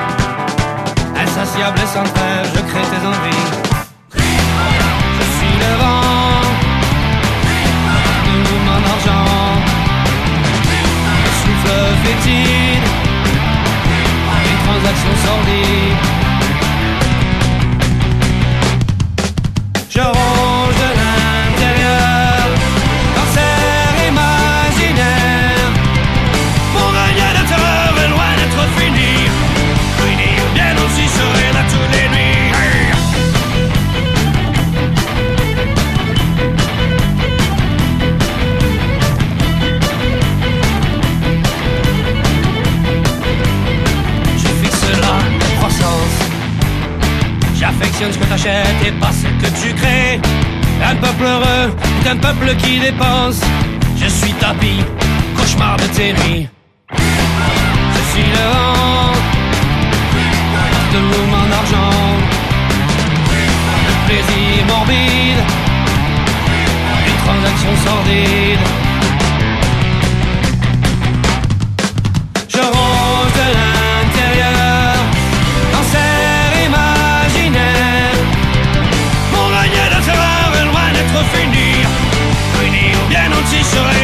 Insatiable 1.17 1.79
et 1.81 1.87
sans 1.87 2.03
trêve, 2.03 2.51
je 2.53 2.59
crée 2.59 2.85
tes 2.91 3.07
envies. 3.07 3.47
Je 4.15 5.23
suis 5.35 5.55
le 5.63 5.73
vent, 5.81 6.41
de 8.25 8.33
mouvement 8.47 8.79
d'argent. 8.85 9.31
Le 11.23 11.31
souffle 11.41 11.79
fétide, 12.03 12.87
une 14.45 14.59
transaction 14.67 15.13
sordide. 15.25 16.22
Ce 48.11 48.17
que 48.17 48.25
t'achètes 48.25 48.85
et 48.85 48.91
pas 48.91 49.11
ce 49.11 49.27
que 49.41 49.49
tu 49.61 49.73
crées. 49.75 50.19
Un 50.85 50.95
peuple 50.97 51.23
heureux, 51.23 51.73
un 52.05 52.17
peuple 52.17 52.53
qui 52.57 52.77
dépense. 52.77 53.39
Je 53.95 54.07
suis 54.07 54.33
tapis, 54.33 54.81
cauchemar 55.37 55.77
de 55.77 55.83
tes. 55.83 56.13
Je 56.89 58.01
suis 58.11 58.29
le 58.37 58.45
vent 58.51 59.13
de 60.93 60.99
mouvement 60.99 61.47
d'argent. 61.49 61.95
Le 63.87 63.93
plaisir 64.07 64.65
morbide, 64.67 65.43
une 67.07 67.19
transaction 67.25 67.71
sordide. 67.85 68.82
Loin 81.33 81.51
d'être 81.51 81.53
fini. 81.53 81.85
Fini 82.59 82.91
ou 82.95 83.09
bien 83.09 84.02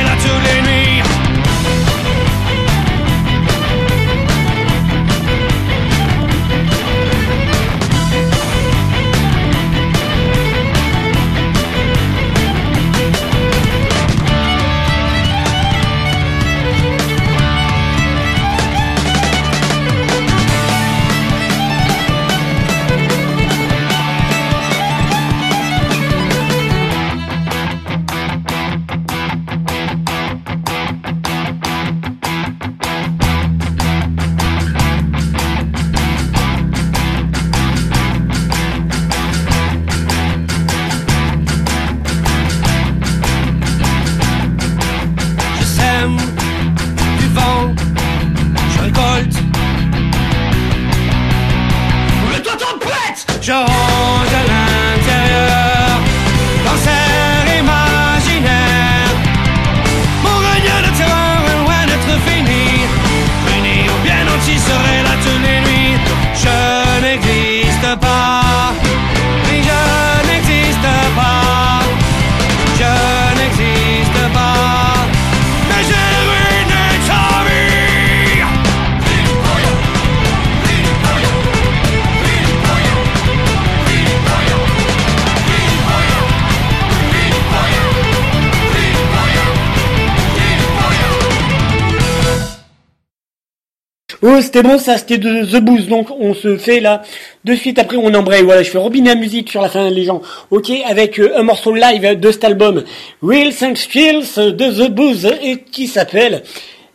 Oh, 94.21 94.41
c'était 94.41 94.63
bon, 94.63 94.77
ça, 94.77 94.97
c'était 94.97 95.17
de 95.17 95.45
The 95.45 95.61
Boost. 95.61 95.87
Donc, 95.87 96.07
on 96.19 96.33
se 96.33 96.57
fait 96.57 96.81
là, 96.81 97.03
de 97.45 97.55
suite 97.55 97.79
après, 97.79 97.95
on 97.95 98.13
embraye. 98.13 98.43
Voilà, 98.43 98.63
je 98.63 98.69
fais 98.69 98.77
robinet 98.77 99.11
à 99.11 99.15
musique 99.15 99.49
sur 99.49 99.61
la 99.61 99.69
fin, 99.69 99.89
les 99.89 100.03
gens. 100.03 100.21
Ok, 100.51 100.69
avec 100.85 101.19
euh, 101.19 101.31
un 101.37 101.43
morceau 101.43 101.73
live 101.73 102.19
de 102.19 102.31
cet 102.31 102.43
album, 102.43 102.83
Real 103.21 103.53
Thanksgiving 103.53 104.21
de 104.21 104.87
The 104.87 104.91
Boost, 104.91 105.25
et 105.41 105.59
qui 105.59 105.87
s'appelle 105.87 106.43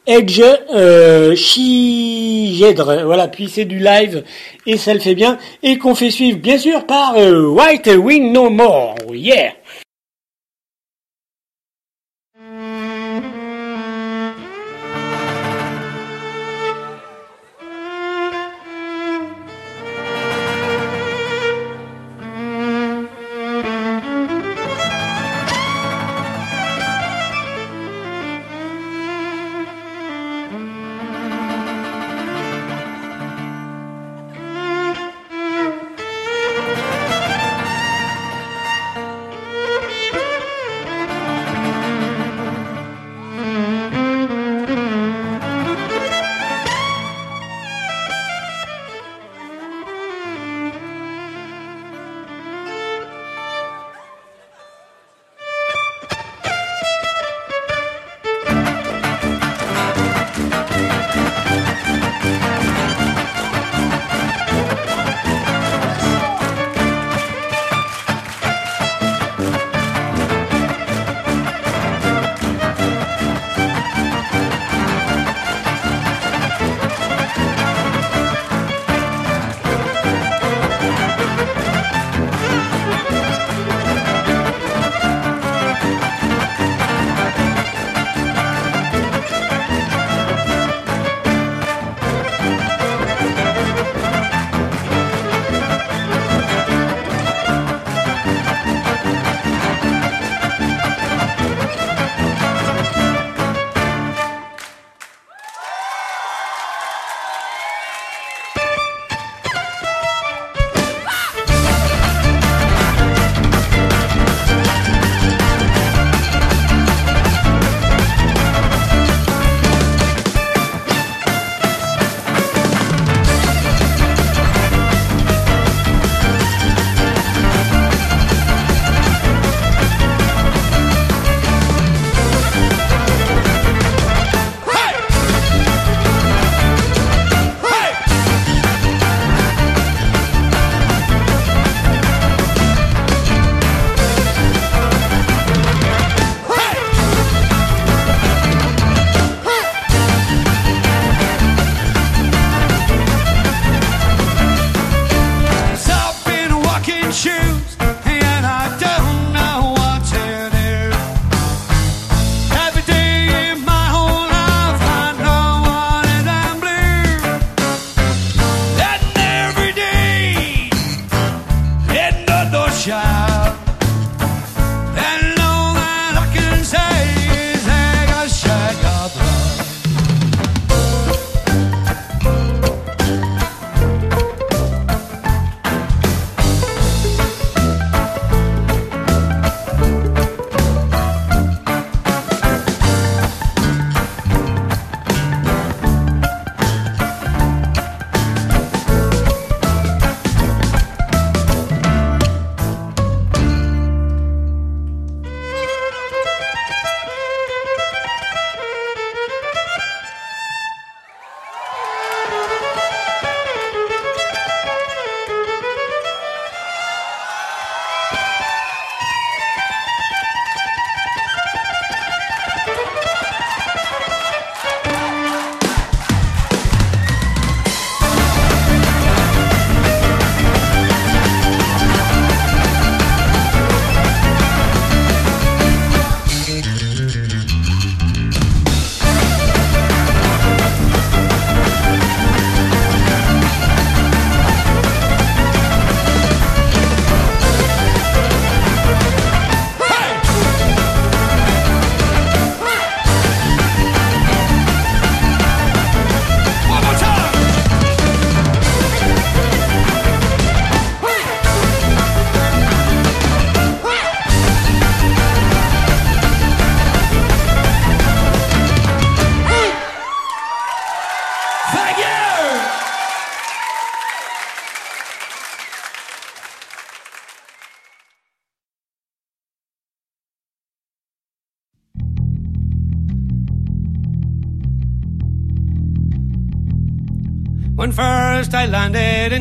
Edge 0.06 0.42
euh. 0.74 1.34
Voilà, 3.04 3.28
puis 3.28 3.48
c'est 3.48 3.64
du 3.64 3.78
live, 3.78 4.22
et 4.66 4.76
ça 4.76 4.92
le 4.92 5.00
fait 5.00 5.14
bien. 5.14 5.38
Et 5.62 5.78
qu'on 5.78 5.94
fait 5.94 6.10
suivre, 6.10 6.38
bien 6.38 6.58
sûr, 6.58 6.84
par 6.84 7.14
euh, 7.16 7.46
White 7.48 7.88
Wing 7.96 8.32
No 8.32 8.50
More. 8.50 8.96
Yeah! 9.10 9.52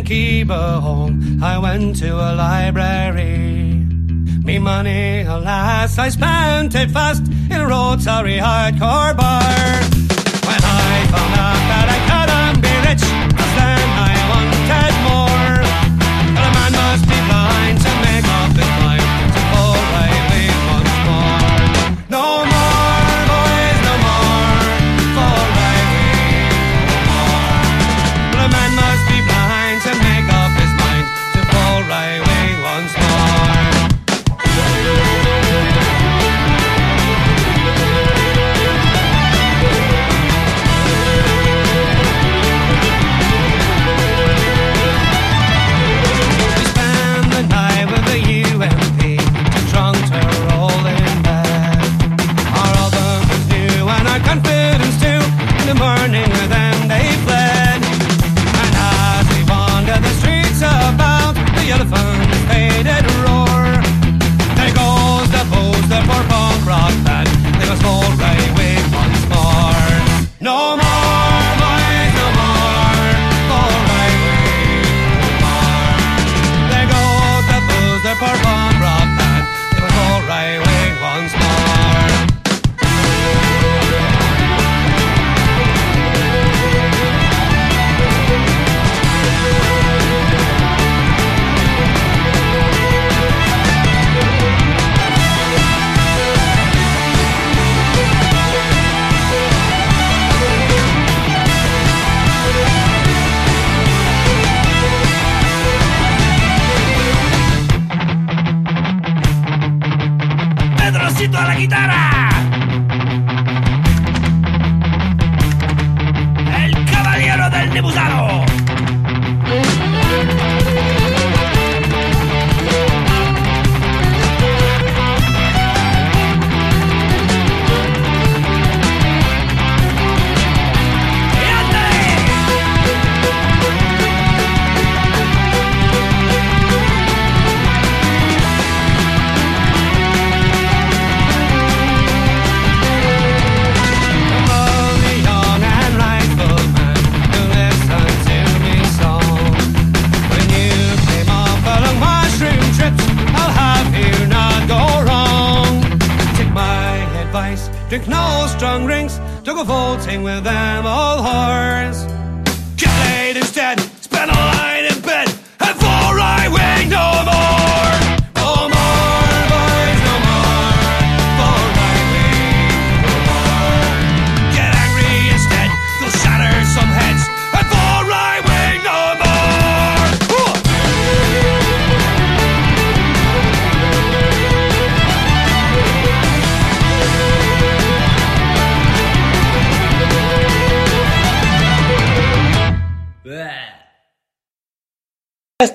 In 0.03 0.47
Kiba 0.47 0.81
home, 0.81 1.43
I 1.43 1.57
went 1.57 1.97
to 1.97 2.13
a 2.15 2.35
library. 2.35 3.85
Me 4.43 4.59
money, 4.59 5.21
alas, 5.21 5.97
I 5.97 6.09
spent 6.09 6.75
it 6.75 6.91
fast 6.91 7.25
in 7.27 7.53
a 7.53 7.67
Rotary 7.67 8.37
hardcore 8.37 9.15
bar. 9.15 9.92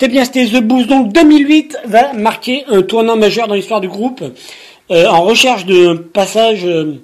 C'était 0.01 0.13
bien, 0.13 0.25
c'était 0.25 0.47
The 0.47 0.63
Boost. 0.63 0.87
Donc 0.87 1.13
2008 1.13 1.77
va 1.87 2.13
marquer 2.13 2.63
un 2.69 2.83
tournant 2.83 3.17
majeur 3.17 3.49
dans 3.49 3.57
l'histoire 3.57 3.81
du 3.81 3.89
groupe. 3.89 4.23
Euh, 4.93 5.07
en 5.09 5.23
recherche 5.23 5.67
de 5.67 5.95
passage 5.95 6.65
euh, 6.65 7.01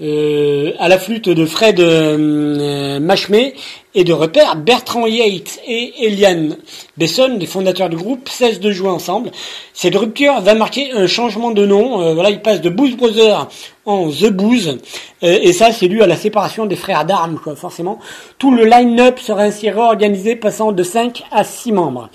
euh, 0.00 0.72
à 0.78 0.88
la 0.88 0.98
flûte 0.98 1.28
de 1.28 1.44
Fred 1.44 1.78
euh, 1.78 2.98
Machmé 3.00 3.52
et 3.94 4.04
de 4.04 4.12
repère 4.12 4.56
Bertrand 4.56 5.06
Yates 5.06 5.60
et 5.66 6.06
Eliane 6.06 6.56
Besson, 6.96 7.36
les 7.38 7.46
fondateurs 7.46 7.88
du 7.88 7.96
groupe, 7.96 8.28
cessent 8.28 8.60
de 8.60 8.70
jouer 8.70 8.88
ensemble. 8.88 9.30
Cette 9.74 9.94
rupture 9.94 10.40
va 10.40 10.54
marquer 10.54 10.92
un 10.92 11.06
changement 11.06 11.50
de 11.50 11.66
nom. 11.66 12.00
Euh, 12.00 12.14
voilà, 12.14 12.30
ils 12.30 12.40
passent 12.40 12.60
de 12.60 12.70
Boost 12.70 12.96
Brothers 12.96 13.48
en 13.84 14.08
The 14.08 14.30
Booze. 14.30 14.78
Euh, 15.22 15.38
et 15.42 15.52
ça, 15.52 15.72
c'est 15.72 15.88
dû 15.88 16.02
à 16.02 16.06
la 16.06 16.16
séparation 16.16 16.66
des 16.66 16.76
frères 16.76 17.04
d'armes, 17.04 17.38
forcément. 17.56 17.98
Tout 18.38 18.50
le 18.54 18.64
line-up 18.64 19.18
sera 19.18 19.42
ainsi 19.42 19.68
réorganisé, 19.70 20.36
passant 20.36 20.72
de 20.72 20.82
5 20.82 21.24
à 21.30 21.44
6 21.44 21.72
membres. 21.72 22.08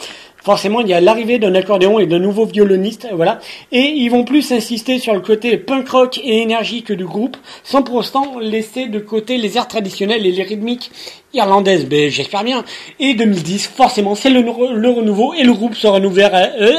Forcément, 0.48 0.80
il 0.80 0.88
y 0.88 0.94
a 0.94 1.02
l'arrivée 1.02 1.40
d'un 1.40 1.54
accordéon 1.56 2.00
et 2.00 2.06
de 2.06 2.18
nouveaux 2.18 2.46
violonistes, 2.46 3.10
voilà. 3.12 3.42
Et 3.74 3.82
ils 3.82 4.08
vont 4.08 4.24
plus 4.24 4.50
insister 4.54 4.98
sur 4.98 5.14
le 5.14 5.20
côté 5.20 5.58
punk 5.58 5.90
rock 5.90 6.22
et 6.24 6.42
énergique 6.42 6.94
du 6.94 7.04
groupe, 7.04 7.36
sans 7.66 7.84
pour 7.84 7.96
autant 7.96 8.40
laisser 8.40 8.86
de 8.86 8.98
côté 9.00 9.38
les 9.38 9.58
airs 9.58 9.68
traditionnels 9.68 10.26
et 10.26 10.32
les 10.32 10.44
rythmiques 10.44 10.90
irlandaises. 11.34 11.86
Ben, 11.86 12.10
j'espère 12.10 12.46
bien. 12.46 12.64
Et 12.98 13.14
2010, 13.14 13.68
forcément, 13.68 14.16
c'est 14.16 14.30
le, 14.30 14.40
renouveau 14.40 15.34
et 15.34 15.44
le 15.44 15.52
groupe 15.52 15.76
à, 15.84 15.88
euh, 15.88 16.72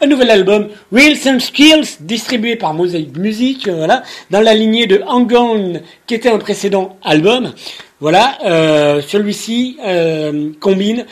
un 0.00 0.06
nouvel 0.08 0.30
album, 0.32 0.66
Wilson 0.90 1.38
Skills, 1.38 1.98
distribué 2.00 2.56
par 2.56 2.74
Mosaic 2.74 3.16
Music, 3.16 3.68
voilà, 3.68 4.02
dans 4.32 4.40
la 4.40 4.52
lignée 4.52 4.88
de 4.88 5.00
Hang 5.06 5.32
On, 5.32 5.74
qui 6.08 6.14
était 6.16 6.30
un 6.30 6.38
précédent 6.38 6.96
album. 7.04 7.52
Voilà, 8.00 8.38
euh, 8.44 9.00
celui-ci 9.00 9.76
euh, 9.86 10.50
combine 10.58 11.06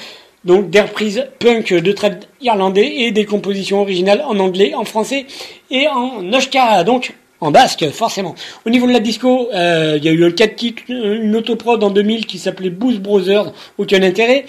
donc 0.45 0.71
des 0.71 0.81
reprises 0.81 1.27
punk 1.39 1.73
de 1.73 1.93
trad 1.93 2.25
irlandais 2.41 2.93
et 2.99 3.11
des 3.11 3.25
compositions 3.25 3.81
originales 3.81 4.23
en 4.27 4.39
anglais, 4.39 4.75
en 4.75 4.85
français 4.85 5.27
et 5.71 5.89
en 5.89 6.33
oshkara, 6.33 6.85
donc 6.85 7.15
en 7.41 7.51
basque 7.51 7.89
forcément. 7.91 8.35
Au 8.67 8.71
niveau 8.71 8.87
de 8.87 8.93
la 8.93 9.01
disco, 9.01 9.49
euh, 9.55 9.97
il 9.97 10.05
y 10.05 10.09
a 10.09 10.13
eu 10.13 10.25
un 10.25 10.31
4 10.31 10.57
titres, 10.57 10.83
une 10.89 11.37
autoprod 11.37 11.83
en 11.83 11.91
2000 11.91 12.27
qui 12.27 12.39
s'appelait 12.39 12.71
Boost 12.71 13.01
Brothers, 13.01 13.53
aucun 13.79 14.03
intérêt. 14.03 14.45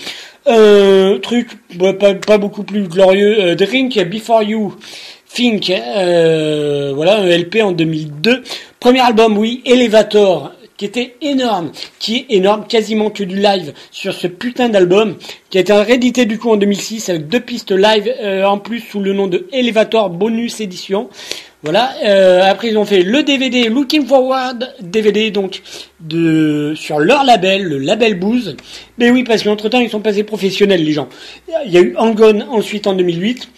Euh, 0.47 1.19
truc 1.19 1.49
bah, 1.75 1.93
pas, 1.93 2.37
beaucoup 2.37 2.63
plus 2.63 2.87
glorieux, 2.87 3.37
euh, 3.39 3.55
Drink 3.55 3.99
Before 4.09 4.41
You 4.41 4.73
Think, 5.31 5.69
euh, 5.69 6.91
voilà 6.95 7.17
un 7.17 7.27
LP 7.27 7.61
en 7.61 7.71
2002. 7.71 8.41
Premier 8.79 9.01
album, 9.01 9.37
oui, 9.37 9.61
Elevator, 9.65 10.53
qui 10.79 10.85
était 10.85 11.15
énorme, 11.21 11.71
qui 11.99 12.15
est 12.15 12.25
énorme, 12.29 12.65
quasiment 12.65 13.09
que 13.09 13.25
du 13.25 13.35
live 13.35 13.73
sur 13.91 14.13
ce 14.13 14.27
putain 14.27 14.69
d'album, 14.69 15.17
qui 15.49 15.57
a 15.57 15.61
été 15.61 15.73
réédité 15.73 16.25
du 16.25 16.39
coup 16.39 16.49
en 16.49 16.55
2006 16.55 17.09
avec 17.09 17.27
deux 17.27 17.41
pistes 17.41 17.73
live 17.73 18.09
euh, 18.21 18.45
en 18.45 18.59
plus 18.59 18.79
sous 18.79 19.01
le 19.01 19.11
nom 19.11 19.27
de 19.27 19.45
Elevator 19.51 20.09
Bonus 20.09 20.61
Edition. 20.61 21.09
Voilà. 21.63 21.93
euh, 22.05 22.49
après 22.49 22.69
ils 22.69 22.77
ont 22.77 22.85
fait 22.85 23.03
le 23.03 23.23
DVD 23.23 23.67
Looking 23.67 24.07
Forward 24.07 24.73
DVD 24.79 25.31
donc 25.31 25.61
de 25.99 26.71
sur 26.77 26.99
leur 26.99 27.25
label, 27.25 27.63
le 27.63 27.77
label 27.79 28.17
Booze. 28.17 28.55
Mais 28.97 29.11
oui 29.11 29.25
parce 29.25 29.43
qu'entre 29.43 29.67
temps 29.67 29.81
ils 29.81 29.89
sont 29.89 29.99
passés 29.99 30.23
professionnels 30.23 30.85
les 30.85 30.93
gens. 30.93 31.09
Il 31.65 31.73
y 31.73 31.77
a 31.77 31.81
eu 31.81 31.93
Angon 31.97 32.47
ensuite 32.49 32.87
en 32.87 32.93
2008 32.93 33.49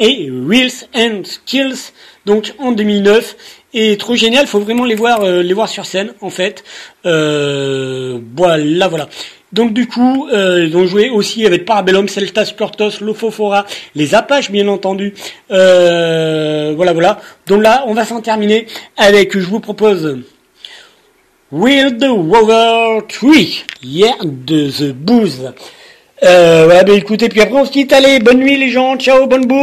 et 0.00 0.28
Wheels 0.28 0.88
and 0.92 1.22
Skills 1.22 1.92
donc 2.26 2.52
en 2.58 2.72
2009 2.72 3.36
et 3.72 3.96
trop 3.96 4.16
génial 4.16 4.46
faut 4.46 4.60
vraiment 4.60 4.84
les 4.84 4.94
voir 4.94 5.22
euh, 5.22 5.42
les 5.42 5.54
voir 5.54 5.68
sur 5.68 5.86
scène 5.86 6.12
en 6.20 6.30
fait. 6.30 6.64
Euh, 7.06 8.18
voilà 8.36 8.88
voilà. 8.88 9.08
Donc 9.52 9.72
du 9.72 9.86
coup 9.86 10.28
euh, 10.32 10.66
ils 10.66 10.76
ont 10.76 10.86
joué 10.86 11.10
aussi 11.10 11.44
avec 11.46 11.64
Parabellum 11.64 12.08
Celtas 12.08 12.52
Cortos 12.56 13.00
Lofofora 13.00 13.66
les 13.94 14.14
Apaches 14.14 14.50
bien 14.50 14.68
entendu. 14.68 15.14
Euh, 15.50 16.72
voilà 16.76 16.92
voilà. 16.92 17.20
Donc 17.46 17.62
là 17.62 17.84
on 17.86 17.94
va 17.94 18.04
s'en 18.04 18.20
terminer 18.20 18.66
avec 18.96 19.38
je 19.38 19.46
vous 19.46 19.60
propose 19.60 20.18
Wild 21.52 22.04
Rover 22.04 23.00
3 23.08 23.32
yeah 23.82 24.14
de 24.24 24.70
The 24.70 24.92
Booze. 24.92 25.52
Euh, 26.22 26.64
voilà 26.66 26.84
ben 26.84 26.96
écoutez 26.96 27.28
puis 27.28 27.40
après 27.40 27.56
on 27.58 27.64
se 27.64 27.70
quitte 27.72 27.92
allez 27.92 28.18
bonne 28.18 28.38
nuit 28.38 28.56
les 28.56 28.70
gens. 28.70 28.96
Ciao 28.96 29.26
bonne 29.26 29.46
bourre 29.46 29.62